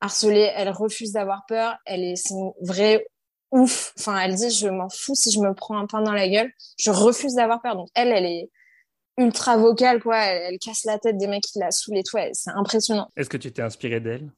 harceler. 0.00 0.50
Elle 0.54 0.68
refuse 0.68 1.12
d'avoir 1.12 1.44
peur. 1.48 1.76
Elle 1.86 2.04
est, 2.04 2.16
c'est 2.16 2.34
une 2.34 2.52
vraie 2.60 3.06
ouf. 3.50 3.94
Enfin, 3.98 4.18
elle 4.20 4.34
dit, 4.34 4.50
je 4.50 4.68
m'en 4.68 4.90
fous 4.90 5.14
si 5.14 5.32
je 5.32 5.40
me 5.40 5.54
prends 5.54 5.78
un 5.78 5.86
pain 5.86 6.02
dans 6.02 6.12
la 6.12 6.28
gueule. 6.28 6.52
Je 6.78 6.90
refuse 6.90 7.34
d'avoir 7.34 7.62
peur. 7.62 7.74
Donc 7.74 7.88
elle, 7.94 8.08
elle 8.08 8.26
est 8.26 8.50
ultra 9.16 9.56
vocale, 9.56 10.02
quoi. 10.02 10.18
Elle, 10.18 10.58
casse 10.58 10.84
la 10.84 10.98
tête 10.98 11.16
des 11.16 11.26
mecs 11.26 11.44
qui 11.44 11.58
la 11.58 11.70
saoulent 11.70 11.96
et 11.96 12.02
tout. 12.02 12.18
C'est 12.32 12.50
impressionnant. 12.50 13.08
Est-ce 13.16 13.30
que 13.30 13.38
tu 13.38 13.50
t'es 13.50 13.62
inspirée 13.62 14.00
d'elle? 14.00 14.30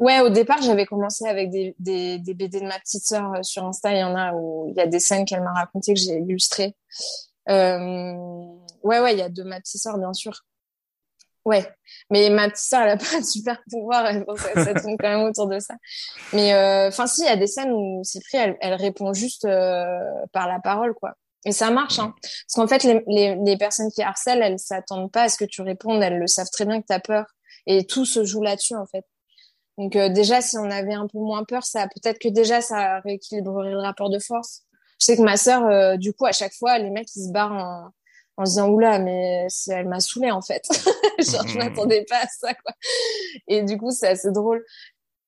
Ouais, 0.00 0.20
au 0.20 0.30
départ, 0.30 0.62
j'avais 0.62 0.86
commencé 0.86 1.26
avec 1.26 1.50
des, 1.50 1.76
des, 1.78 2.18
des, 2.18 2.32
BD 2.32 2.60
de 2.60 2.66
ma 2.66 2.78
petite 2.78 3.04
sœur 3.04 3.34
euh, 3.34 3.42
sur 3.42 3.66
Insta. 3.66 3.92
Il 3.92 3.98
y 3.98 4.02
en 4.02 4.16
a 4.16 4.32
où 4.32 4.66
il 4.68 4.74
y 4.74 4.80
a 4.80 4.86
des 4.86 4.98
scènes 4.98 5.26
qu'elle 5.26 5.42
m'a 5.42 5.52
racontées 5.52 5.92
que 5.92 6.00
j'ai 6.00 6.16
illustrées. 6.16 6.74
Euh... 7.50 8.14
Ouais, 8.82 8.98
ouais, 9.00 9.12
il 9.12 9.18
y 9.18 9.22
a 9.22 9.28
de 9.28 9.42
ma 9.42 9.60
petite 9.60 9.80
sœur, 9.80 9.98
bien 9.98 10.14
sûr. 10.14 10.32
Ouais, 11.44 11.66
mais 12.10 12.30
ma 12.30 12.48
petite 12.48 12.64
sœur, 12.64 12.80
elle 12.82 12.90
a 12.90 12.96
pas 12.96 13.20
de 13.20 13.26
super 13.26 13.62
pouvoir, 13.70 14.10
ça, 14.38 14.64
ça 14.64 14.74
tourne 14.74 14.96
quand 14.98 15.08
même 15.08 15.28
autour 15.28 15.48
de 15.48 15.58
ça. 15.58 15.74
Mais 16.32 16.54
euh, 16.54 16.88
enfin, 16.88 17.06
si, 17.06 17.22
il 17.22 17.26
y 17.26 17.28
a 17.28 17.36
des 17.36 17.46
scènes 17.46 17.72
où 17.72 18.02
Cyprien, 18.02 18.44
elle, 18.44 18.56
elle 18.60 18.74
répond 18.74 19.12
juste 19.12 19.44
euh, 19.44 19.86
par 20.32 20.48
la 20.48 20.60
parole, 20.60 20.94
quoi. 20.94 21.14
Et 21.44 21.52
ça 21.52 21.70
marche, 21.70 21.98
hein. 21.98 22.14
Parce 22.22 22.54
qu'en 22.54 22.66
fait, 22.66 22.84
les, 22.84 23.02
les, 23.06 23.36
les, 23.36 23.56
personnes 23.58 23.90
qui 23.90 24.02
harcèlent, 24.02 24.42
elles 24.42 24.58
s'attendent 24.58 25.12
pas 25.12 25.24
à 25.24 25.28
ce 25.28 25.36
que 25.36 25.44
tu 25.44 25.60
répondes, 25.60 26.02
elles 26.02 26.18
le 26.18 26.26
savent 26.26 26.50
très 26.50 26.64
bien 26.64 26.80
que 26.80 26.86
tu 26.86 26.92
as 26.94 27.00
peur. 27.00 27.26
Et 27.66 27.86
tout 27.86 28.04
se 28.06 28.24
joue 28.24 28.42
là-dessus, 28.42 28.76
en 28.76 28.86
fait. 28.86 29.04
Donc 29.80 29.96
euh, 29.96 30.10
déjà, 30.10 30.42
si 30.42 30.58
on 30.58 30.70
avait 30.70 30.92
un 30.92 31.06
peu 31.06 31.16
moins 31.16 31.42
peur, 31.44 31.64
ça 31.64 31.88
peut-être 31.88 32.18
que 32.18 32.28
déjà, 32.28 32.60
ça 32.60 33.00
rééquilibrerait 33.00 33.70
le 33.70 33.78
rapport 33.78 34.10
de 34.10 34.18
force. 34.18 34.66
Je 35.00 35.06
sais 35.06 35.16
que 35.16 35.22
ma 35.22 35.38
sœur, 35.38 35.64
euh, 35.64 35.96
du 35.96 36.12
coup, 36.12 36.26
à 36.26 36.32
chaque 36.32 36.52
fois, 36.52 36.78
les 36.78 36.90
mecs, 36.90 37.08
ils 37.16 37.28
se 37.28 37.32
barrent 37.32 37.52
en, 37.52 37.90
en 38.36 38.44
se 38.44 38.50
disant, 38.50 38.68
oula, 38.68 38.98
mais 38.98 39.46
elle 39.68 39.88
m'a 39.88 40.00
saoulée, 40.00 40.30
en 40.30 40.42
fait. 40.42 40.64
Genre, 41.18 41.48
je 41.48 41.56
m'attendais 41.56 42.04
pas 42.06 42.18
à 42.18 42.26
ça, 42.26 42.52
quoi. 42.52 42.74
Et 43.48 43.62
du 43.62 43.78
coup, 43.78 43.90
c'est 43.90 44.08
assez 44.08 44.30
drôle. 44.30 44.62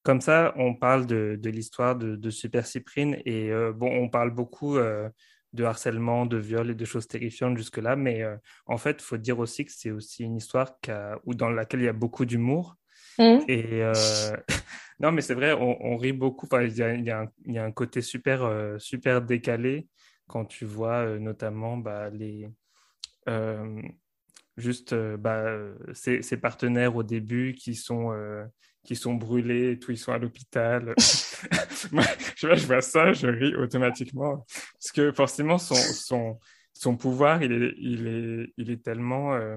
Comme 0.02 0.20
ça, 0.20 0.52
on 0.56 0.74
parle 0.74 1.06
de, 1.06 1.38
de 1.40 1.48
l'histoire 1.48 1.96
de, 1.96 2.16
de, 2.16 2.28
Super 2.28 2.66
Cyprine 2.66 3.22
et 3.24 3.50
euh, 3.50 3.72
bon, 3.72 3.90
on 3.90 4.10
parle 4.10 4.32
beaucoup 4.32 4.76
de 4.76 5.64
harcèlement, 5.64 6.26
de 6.26 6.36
viol 6.36 6.70
et 6.70 6.74
de 6.74 6.84
choses 6.84 7.08
terrifiantes 7.08 7.56
jusque-là. 7.56 7.96
Mais 7.96 8.22
en 8.66 8.76
fait, 8.76 8.96
il 8.98 9.02
faut 9.02 9.16
dire 9.16 9.38
aussi 9.38 9.64
que 9.64 9.72
c'est 9.74 9.92
aussi 9.92 10.24
une 10.24 10.36
histoire 10.36 10.76
où 11.24 11.34
dans 11.34 11.48
laquelle 11.48 11.80
il 11.80 11.86
y 11.86 11.88
a 11.88 11.94
beaucoup 11.94 12.26
d'humour. 12.26 12.76
Mmh. 13.18 13.38
Et 13.48 13.82
euh, 13.82 13.92
non, 15.00 15.12
mais 15.12 15.20
c'est 15.20 15.34
vrai, 15.34 15.52
on, 15.52 15.96
rit 15.96 16.12
beaucoup. 16.12 16.48
il, 16.60 16.76
y 16.76 16.82
a, 16.82 16.94
il, 16.94 17.04
y 17.54 17.58
a 17.58 17.64
un, 17.64 17.72
côté 17.72 18.00
super, 18.00 18.44
euh, 18.44 18.78
super 18.78 19.22
décalé 19.22 19.88
quand 20.26 20.44
tu 20.44 20.64
vois 20.64 21.18
notamment 21.18 21.76
bah, 21.76 22.10
les. 22.10 22.48
juste 24.56 24.94
bah, 24.94 25.56
ses, 25.92 26.22
ses, 26.22 26.36
partenaires 26.36 26.96
au 26.96 27.02
début 27.02 27.54
qui 27.54 27.74
sont 27.74 28.12
qui 28.84 28.96
sont 28.96 29.14
brûlés 29.14 29.78
tout, 29.78 29.92
ils 29.92 29.98
sont 29.98 30.12
à 30.12 30.18
l'hôpital. 30.18 30.94
je, 32.36 32.66
vois 32.66 32.80
ça, 32.80 33.12
je 33.12 33.26
ris 33.26 33.54
automatiquement. 33.54 34.44
Parce 34.74 34.92
que 34.92 35.12
forcément, 35.12 35.58
son, 35.58 35.74
son, 35.74 36.38
son 36.72 36.96
pouvoir, 36.96 37.42
il 37.42 37.52
est, 37.52 37.74
il 37.78 38.06
est, 38.06 38.52
il 38.56 38.70
est 38.70 38.82
tellement, 38.82 39.34
euh, 39.34 39.56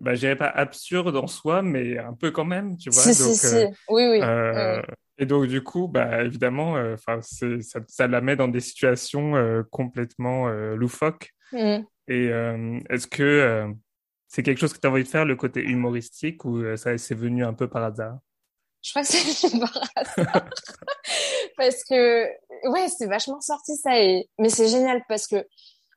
bah, 0.00 0.14
je 0.14 0.20
dirais 0.20 0.36
pas 0.36 0.48
absurde 0.48 1.16
en 1.16 1.26
soi, 1.26 1.62
mais 1.62 1.98
un 1.98 2.14
peu 2.14 2.30
quand 2.30 2.44
même, 2.44 2.76
tu 2.76 2.90
vois. 2.90 3.02
Si, 3.02 3.22
donc, 3.22 3.34
si, 3.34 3.46
euh, 3.46 3.66
si. 3.66 3.76
Oui, 3.88 4.06
oui. 4.10 4.20
Euh, 4.22 4.82
et 5.18 5.26
donc, 5.26 5.46
du 5.46 5.62
coup, 5.62 5.88
bah, 5.88 6.24
évidemment, 6.24 6.74
enfin 6.92 7.20
ça, 7.22 7.80
ça, 7.88 8.06
la 8.06 8.20
met 8.20 8.36
dans 8.36 8.48
des 8.48 8.60
situations 8.60 9.32
complètement 9.70 10.48
loufoques. 10.48 11.30
Mmh. 11.52 11.78
Et 12.08 12.26
est-ce 12.90 13.06
que 13.06 13.74
c'est 14.28 14.42
quelque 14.42 14.58
chose 14.58 14.72
que 14.72 14.78
tu 14.78 14.86
as 14.86 14.90
envie 14.90 15.04
de 15.04 15.08
faire, 15.08 15.24
le 15.24 15.36
côté 15.36 15.60
humoristique, 15.62 16.44
ou 16.44 16.58
euh, 16.58 16.76
ça 16.76 16.96
c'est 16.98 17.14
venu 17.14 17.44
un 17.44 17.54
peu 17.54 17.68
par 17.68 17.84
hasard? 17.84 18.18
Je 18.82 18.90
crois 18.90 19.02
que 19.02 19.08
c'est 19.08 19.48
venu 19.48 19.60
par 19.72 19.82
hasard. 19.94 20.50
parce 21.56 21.84
que, 21.84 22.24
ouais, 22.68 22.88
c'est 22.88 23.06
vachement 23.06 23.40
sorti 23.40 23.76
ça. 23.76 24.00
Et... 24.00 24.28
Mais 24.38 24.48
c'est 24.48 24.68
génial 24.68 25.02
parce 25.08 25.26
que, 25.26 25.36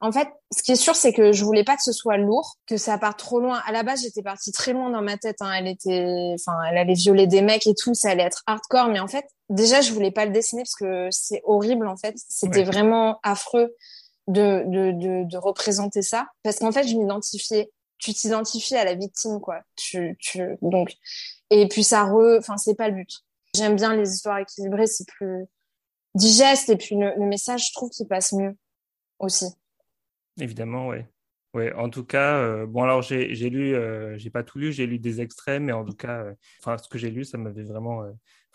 en 0.01 0.11
fait, 0.11 0.29
ce 0.55 0.63
qui 0.63 0.71
est 0.71 0.77
sûr, 0.77 0.95
c'est 0.95 1.11
que 1.11 1.31
je 1.31 1.43
voulais 1.43 1.63
pas 1.63 1.75
que 1.75 1.83
ce 1.83 1.91
soit 1.91 2.17
lourd, 2.17 2.55
que 2.67 2.77
ça 2.77 2.97
parte 2.97 3.19
trop 3.19 3.39
loin. 3.39 3.61
À 3.65 3.71
la 3.71 3.83
base, 3.83 4.01
j'étais 4.01 4.21
partie 4.21 4.51
très 4.51 4.71
loin 4.71 4.89
dans 4.89 5.01
ma 5.01 5.17
tête. 5.17 5.37
Hein. 5.41 5.51
Elle 5.57 5.67
était, 5.67 6.35
enfin, 6.39 6.57
elle 6.69 6.77
allait 6.77 6.93
violer 6.93 7.27
des 7.27 7.41
mecs 7.41 7.67
et 7.67 7.75
tout, 7.75 7.93
ça 7.93 8.11
allait 8.11 8.23
être 8.23 8.43
hardcore. 8.47 8.87
Mais 8.87 8.99
en 8.99 9.07
fait, 9.07 9.25
déjà, 9.49 9.81
je 9.81 9.91
voulais 9.91 10.11
pas 10.11 10.25
le 10.25 10.31
dessiner 10.31 10.63
parce 10.63 10.75
que 10.75 11.09
c'est 11.11 11.41
horrible. 11.43 11.87
En 11.87 11.97
fait, 11.97 12.15
c'était 12.29 12.63
vraiment 12.63 13.19
affreux 13.23 13.75
de, 14.27 14.63
de, 14.67 14.91
de, 14.91 15.23
de 15.29 15.37
représenter 15.37 16.01
ça. 16.01 16.27
Parce 16.43 16.59
qu'en 16.59 16.71
fait, 16.71 16.87
je 16.87 16.95
m'identifiais 16.95 17.71
tu 17.99 18.13
t'identifies 18.13 18.75
à 18.75 18.85
la 18.85 18.95
victime, 18.95 19.39
quoi. 19.39 19.61
Tu, 19.75 20.17
tu, 20.19 20.57
donc, 20.61 20.95
et 21.49 21.67
puis 21.67 21.83
ça 21.83 22.05
re, 22.05 22.37
enfin, 22.39 22.57
c'est 22.57 22.75
pas 22.75 22.87
le 22.87 22.95
but. 22.95 23.11
J'aime 23.55 23.75
bien 23.75 23.95
les 23.95 24.09
histoires 24.13 24.39
équilibrées, 24.39 24.87
c'est 24.87 25.07
plus 25.07 25.45
digeste 26.15 26.69
et 26.69 26.77
puis 26.77 26.95
le, 26.95 27.13
message, 27.25 27.67
je 27.67 27.73
trouve 27.73 27.89
qu'il 27.89 28.07
passe 28.07 28.31
mieux 28.33 28.57
aussi. 29.19 29.45
Évidemment, 30.39 30.87
ouais. 30.87 31.07
Ouais, 31.55 31.73
en 31.73 31.89
tout 31.89 32.05
cas, 32.05 32.37
euh, 32.37 32.67
bon 32.67 32.83
alors 32.83 33.01
j'ai 33.01 33.25
lu, 33.49 33.73
euh, 33.73 34.15
j'ai 34.17 34.29
pas 34.29 34.43
tout 34.43 34.59
lu, 34.59 34.71
j'ai 34.71 34.85
lu 34.85 34.99
des 34.99 35.19
extraits, 35.19 35.59
mais 35.59 35.71
en 35.71 35.83
tout 35.83 35.95
cas, 35.95 36.23
euh, 36.23 36.77
ce 36.77 36.87
que 36.87 36.99
j'ai 36.99 37.09
lu, 37.09 37.25
ça 37.25 37.39
m'avait 37.39 37.63
vraiment, 37.63 38.03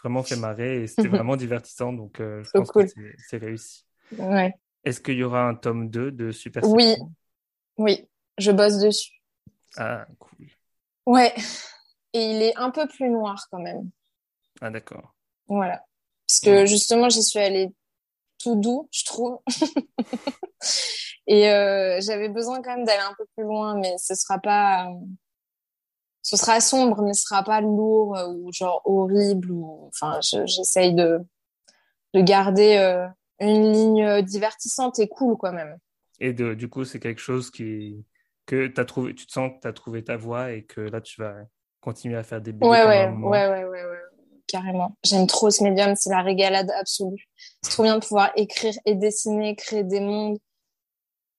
vraiment 0.00 0.22
fait 0.22 0.36
marrer 0.36 0.82
et 0.82 0.86
c'était 0.86 1.08
vraiment 1.24 1.34
divertissant, 1.34 1.92
donc 1.92 2.18
je 2.20 2.48
pense 2.52 2.70
que 2.70 2.86
c'est 3.18 3.38
réussi. 3.38 3.84
Ouais. 4.16 4.54
Est-ce 4.84 5.00
qu'il 5.00 5.16
y 5.16 5.24
aura 5.24 5.48
un 5.48 5.54
tome 5.54 5.90
2 5.90 6.12
de 6.12 6.30
Super 6.30 6.62
Oui, 6.68 6.94
oui, 7.78 8.06
je 8.38 8.52
bosse 8.52 8.78
dessus. 8.78 9.12
Ah, 9.76 10.06
cool. 10.20 10.46
Ouais. 11.06 11.34
Et 12.12 12.30
il 12.30 12.42
est 12.42 12.56
un 12.56 12.70
peu 12.70 12.86
plus 12.86 13.10
noir 13.10 13.48
quand 13.50 13.60
même. 13.60 13.90
Ah, 14.60 14.70
d'accord. 14.70 15.16
Voilà. 15.48 15.82
Parce 16.28 16.40
que 16.40 16.64
justement, 16.64 17.08
j'y 17.08 17.22
suis 17.22 17.40
allée 17.40 17.70
tout 18.44 18.56
doux, 18.56 18.88
je 18.92 19.04
trouve. 19.04 19.38
Et 21.26 21.50
euh, 21.50 21.98
j'avais 22.02 22.28
besoin 22.28 22.60
quand 22.60 22.76
même 22.76 22.84
d'aller 22.84 23.02
un 23.02 23.14
peu 23.16 23.24
plus 23.34 23.44
loin, 23.44 23.76
mais 23.76 23.96
ce 23.98 24.14
sera 24.14 24.38
pas. 24.38 24.88
Ce 26.22 26.36
sera 26.36 26.60
sombre, 26.60 27.02
mais 27.02 27.14
ce 27.14 27.22
sera 27.22 27.42
pas 27.42 27.60
lourd 27.60 28.16
ou 28.28 28.52
genre 28.52 28.82
horrible. 28.84 29.50
Ou... 29.50 29.88
Enfin, 29.88 30.20
j'essaye 30.20 30.94
de, 30.94 31.18
de 32.14 32.20
garder 32.20 32.76
euh, 32.76 33.06
une 33.40 33.72
ligne 33.72 34.22
divertissante 34.22 34.98
et 34.98 35.08
cool, 35.08 35.36
quand 35.38 35.52
même. 35.52 35.78
Et 36.20 36.32
de, 36.32 36.54
du 36.54 36.68
coup, 36.68 36.84
c'est 36.84 37.00
quelque 37.00 37.20
chose 37.20 37.50
qui, 37.50 38.04
que 38.46 38.72
as 38.78 38.84
trouvé, 38.84 39.14
tu 39.14 39.26
te 39.26 39.32
sens 39.32 39.50
que 39.50 39.60
tu 39.60 39.68
as 39.68 39.72
trouvé 39.72 40.04
ta 40.04 40.16
voie 40.16 40.52
et 40.52 40.64
que 40.64 40.80
là, 40.80 41.00
tu 41.00 41.20
vas 41.20 41.34
continuer 41.80 42.16
à 42.16 42.22
faire 42.22 42.40
des 42.40 42.52
BD 42.52 42.66
ouais, 42.66 42.86
ouais, 42.86 43.08
ouais, 43.08 43.48
ouais, 43.48 43.64
ouais, 43.64 43.84
ouais, 43.84 44.03
carrément. 44.46 44.96
J'aime 45.04 45.26
trop 45.26 45.50
ce 45.50 45.62
médium, 45.62 45.94
c'est 45.96 46.10
la 46.10 46.22
régalade 46.22 46.70
absolue. 46.78 47.28
C'est 47.62 47.70
trop 47.70 47.82
bien 47.82 47.98
de 47.98 48.04
pouvoir 48.04 48.32
écrire 48.36 48.74
et 48.84 48.94
dessiner, 48.94 49.56
créer 49.56 49.84
des 49.84 50.00
mondes. 50.00 50.38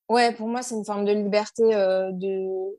Ouais, 0.10 0.34
pour 0.34 0.48
moi, 0.48 0.62
c'est 0.62 0.76
une 0.76 0.86
forme 0.86 1.06
de 1.06 1.12
liberté 1.12 1.64
euh, 1.64 2.12
de 2.12 2.78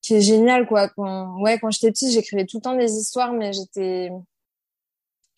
qui 0.00 0.14
est 0.14 0.20
géniale, 0.20 0.66
quoi. 0.66 0.88
Quand, 0.88 1.40
ouais, 1.40 1.58
quand 1.58 1.70
j'étais 1.70 1.90
petite, 1.90 2.12
j'écrivais 2.12 2.46
tout 2.46 2.58
le 2.58 2.62
temps 2.62 2.76
des 2.76 2.92
histoires, 2.92 3.32
mais 3.32 3.52
j'étais 3.52 4.10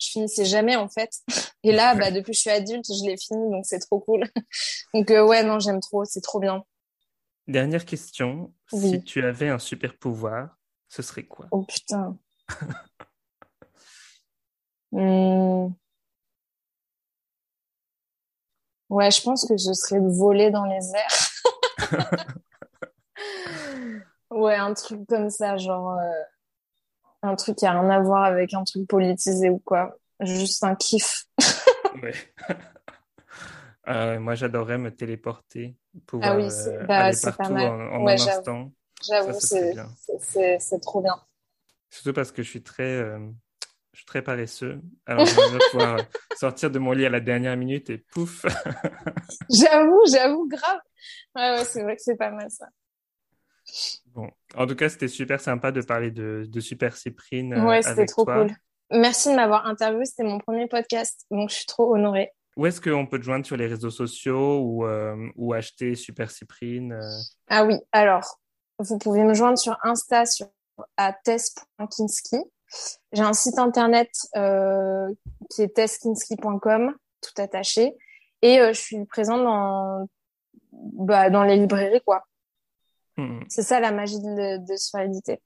je 0.01 0.09
finissais 0.09 0.45
jamais 0.45 0.75
en 0.75 0.89
fait. 0.89 1.11
Et 1.63 1.71
là, 1.71 1.95
bah, 1.95 2.11
depuis 2.11 2.31
que 2.31 2.35
je 2.35 2.41
suis 2.41 2.49
adulte, 2.49 2.85
je 2.87 3.05
l'ai 3.05 3.17
fini, 3.17 3.49
donc 3.51 3.65
c'est 3.65 3.79
trop 3.79 3.99
cool. 3.99 4.23
donc 4.93 5.11
euh, 5.11 5.25
ouais, 5.25 5.43
non, 5.43 5.59
j'aime 5.59 5.79
trop, 5.79 6.05
c'est 6.05 6.21
trop 6.21 6.39
bien. 6.39 6.63
Dernière 7.47 7.85
question. 7.85 8.53
Si 8.67 9.03
tu 9.03 9.23
avais 9.23 9.49
un 9.49 9.59
super 9.59 9.97
pouvoir, 9.97 10.57
ce 10.87 11.01
serait 11.01 11.23
quoi? 11.23 11.47
Oh 11.51 11.63
putain. 11.63 12.17
Hmm. 14.91 15.69
Ouais, 18.89 19.09
je 19.09 19.21
pense 19.21 19.47
que 19.47 19.55
ce 19.55 19.73
serait 19.73 20.01
de 20.01 20.49
dans 20.49 20.65
les 20.65 20.91
airs. 20.93 21.31
ouais, 24.31 24.55
un 24.55 24.73
truc 24.73 25.07
comme 25.07 25.29
ça, 25.29 25.55
genre 25.55 25.93
euh, 25.93 26.23
un 27.21 27.35
truc 27.35 27.57
qui 27.57 27.65
a 27.65 27.71
rien 27.71 27.89
à 27.89 28.01
voir 28.01 28.25
avec 28.25 28.53
un 28.53 28.65
truc 28.65 28.85
politisé 28.87 29.49
ou 29.49 29.59
quoi. 29.59 29.95
Juste 30.19 30.63
un 30.63 30.75
kiff. 30.75 31.25
Ah 33.83 34.19
moi, 34.19 34.35
j'adorais 34.35 34.77
me 34.77 34.95
téléporter, 34.95 35.75
pouvoir 36.05 36.33
ah 36.33 36.37
oui, 36.37 36.47
euh, 36.51 36.85
bah, 36.85 37.05
aller 37.05 37.17
partout 37.21 37.51
en, 37.51 37.55
en 37.55 38.07
un 38.07 38.13
instant. 38.13 38.71
J'avoue, 39.03 39.39
c'est 39.39 40.79
trop 40.81 41.01
bien. 41.01 41.19
Surtout 41.89 42.13
parce 42.13 42.31
que 42.31 42.43
je 42.43 42.49
suis 42.49 42.61
très 42.61 42.83
euh, 42.83 43.17
je 43.93 43.99
suis 43.99 44.05
très 44.05 44.21
paresseux. 44.21 44.81
Alors, 45.05 45.25
je 45.25 45.35
vais 45.35 45.59
pouvoir 45.71 45.99
sortir 46.37 46.71
de 46.71 46.79
mon 46.79 46.91
lit 46.91 47.05
à 47.05 47.09
la 47.09 47.19
dernière 47.19 47.57
minute 47.57 47.89
et 47.89 47.97
pouf. 47.97 48.45
j'avoue, 49.49 50.01
j'avoue, 50.09 50.47
grave. 50.47 50.79
Ouais, 51.35 51.51
ouais, 51.57 51.65
c'est 51.65 51.83
vrai 51.83 51.95
que 51.95 52.01
c'est 52.01 52.15
pas 52.15 52.31
mal 52.31 52.49
ça. 52.49 52.67
Bon, 54.07 54.29
en 54.55 54.65
tout 54.65 54.75
cas, 54.75 54.89
c'était 54.89 55.07
super 55.07 55.39
sympa 55.39 55.71
de 55.71 55.81
parler 55.81 56.11
de, 56.11 56.45
de 56.47 56.59
Super 56.59 56.95
Cyprine. 56.95 57.53
Euh, 57.53 57.65
ouais, 57.65 57.81
c'était 57.81 58.05
trop 58.05 58.25
cool. 58.25 58.51
Merci 58.91 59.29
de 59.29 59.35
m'avoir 59.35 59.65
interviewé. 59.65 60.05
C'était 60.05 60.23
mon 60.23 60.39
premier 60.39 60.67
podcast, 60.67 61.25
donc 61.31 61.49
je 61.49 61.55
suis 61.55 61.65
trop 61.65 61.93
honorée. 61.93 62.31
Où 62.57 62.65
est-ce 62.65 62.81
qu'on 62.81 63.07
peut 63.07 63.17
te 63.17 63.23
joindre 63.23 63.45
sur 63.45 63.55
les 63.55 63.67
réseaux 63.67 63.89
sociaux 63.89 64.59
ou, 64.59 64.85
euh, 64.85 65.15
ou 65.35 65.53
acheter 65.53 65.95
Super 65.95 66.29
Cyprine 66.29 66.99
Ah 67.47 67.63
oui, 67.63 67.75
alors, 67.93 68.39
vous 68.79 68.97
pouvez 68.97 69.23
me 69.23 69.33
joindre 69.33 69.57
sur 69.57 69.77
Insta 69.83 70.25
sur 70.25 70.47
à 70.97 71.13
tess.kinski. 71.13 72.37
J'ai 73.11 73.21
un 73.21 73.33
site 73.33 73.59
internet 73.59 74.09
euh, 74.35 75.07
qui 75.49 75.61
est 75.61 75.75
tesskinski.com, 75.75 76.95
tout 77.21 77.41
attaché. 77.41 77.93
Et 78.41 78.59
euh, 78.59 78.73
je 78.73 78.79
suis 78.79 79.05
présente 79.05 79.43
dans, 79.43 80.07
bah, 80.71 81.29
dans 81.29 81.43
les 81.43 81.57
librairies, 81.57 82.01
quoi. 82.05 82.23
Hmm. 83.17 83.41
C'est 83.49 83.63
ça 83.63 83.79
la 83.79 83.91
magie 83.91 84.19
de, 84.19 84.65
de, 84.65 84.75
se 84.77 84.89
faire 84.89 85.01
éditer. 85.01 85.41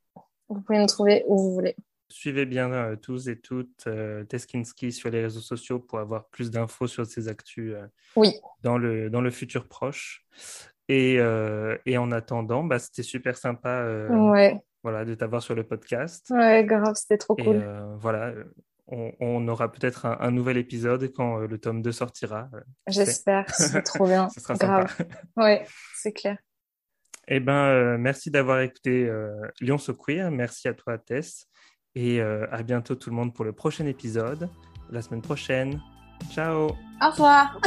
Vous 0.49 0.61
pouvez 0.61 0.79
me 0.79 0.88
trouver 0.88 1.23
où 1.27 1.38
vous 1.38 1.53
voulez. 1.53 1.75
Suivez 2.09 2.45
bien 2.45 2.71
euh, 2.71 2.95
tous 2.95 3.27
et 3.27 3.39
toutes 3.39 3.89
Teskinski 4.29 4.91
sur 4.91 5.09
les 5.09 5.21
réseaux 5.21 5.41
sociaux 5.41 5.79
pour 5.79 5.99
avoir 5.99 6.27
plus 6.27 6.51
d'infos 6.51 6.88
sur 6.88 7.05
ses 7.05 7.27
actus 7.27 7.75
oui. 8.15 8.39
dans, 8.61 8.77
le, 8.77 9.09
dans 9.09 9.21
le 9.21 9.31
futur 9.31 9.67
proche. 9.67 10.25
Et, 10.88 11.15
et 11.85 11.97
en 11.97 12.11
attendant, 12.11 12.63
bah, 12.63 12.77
c'était 12.77 13.01
super 13.01 13.38
sympa 13.38 14.07
ouais 14.11 14.61
voilà, 14.86 15.04
de 15.04 15.15
t'avoir 15.15 15.41
sur 15.41 15.56
le 15.56 15.63
podcast. 15.63 16.30
Ouais, 16.30 16.63
grave, 16.63 16.93
c'était 16.93 17.17
trop 17.17 17.36
cool. 17.36 17.56
Euh, 17.56 17.95
voilà, 17.98 18.34
on, 18.86 19.48
aura 19.48 19.71
peut-être 19.71 20.06
un, 20.06 20.30
nouvel 20.30 20.58
épisode 20.58 21.12
quand 21.12 21.41
euh, 21.41 21.48
le 21.48 21.58
tome 21.58 21.82
2 21.82 21.91
sortira. 21.91 22.50
Euh, 22.54 22.60
J'espère, 22.88 23.50
c'est 23.56 23.82
trop 23.82 24.06
bien. 24.06 24.30
Ce 24.30 24.39
sera 24.39 24.54
grave. 24.54 24.95
Ouais, 25.38 25.65
c'est 25.95 26.13
clair. 26.13 26.38
Eh 27.28 27.39
ben, 27.39 27.98
merci 27.98 28.30
d'avoir 28.30 28.62
écouté 28.62 29.12
Lyon 29.60 29.80
So 29.80 29.95
Queer. 29.95 30.30
Merci 30.30 30.67
à 30.67 30.76
toi, 30.76 31.00
Tess. 31.00 31.48
Et 31.95 32.21
à 32.21 32.62
bientôt 32.62 32.93
tout 32.93 33.10
le 33.10 33.15
monde 33.15 33.34
pour 33.34 33.43
le 33.43 33.54
prochain 33.54 33.88
épisode, 33.88 34.48
la 34.91 35.02
semaine 35.02 35.24
prochaine. 35.24 35.82
Ciao. 36.30 36.67
Au 37.02 37.10
revoir. 37.10 37.60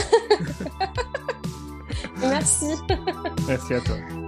merci. 2.20 2.76
Merci 3.48 3.74
à 3.74 3.80
toi. 3.80 4.27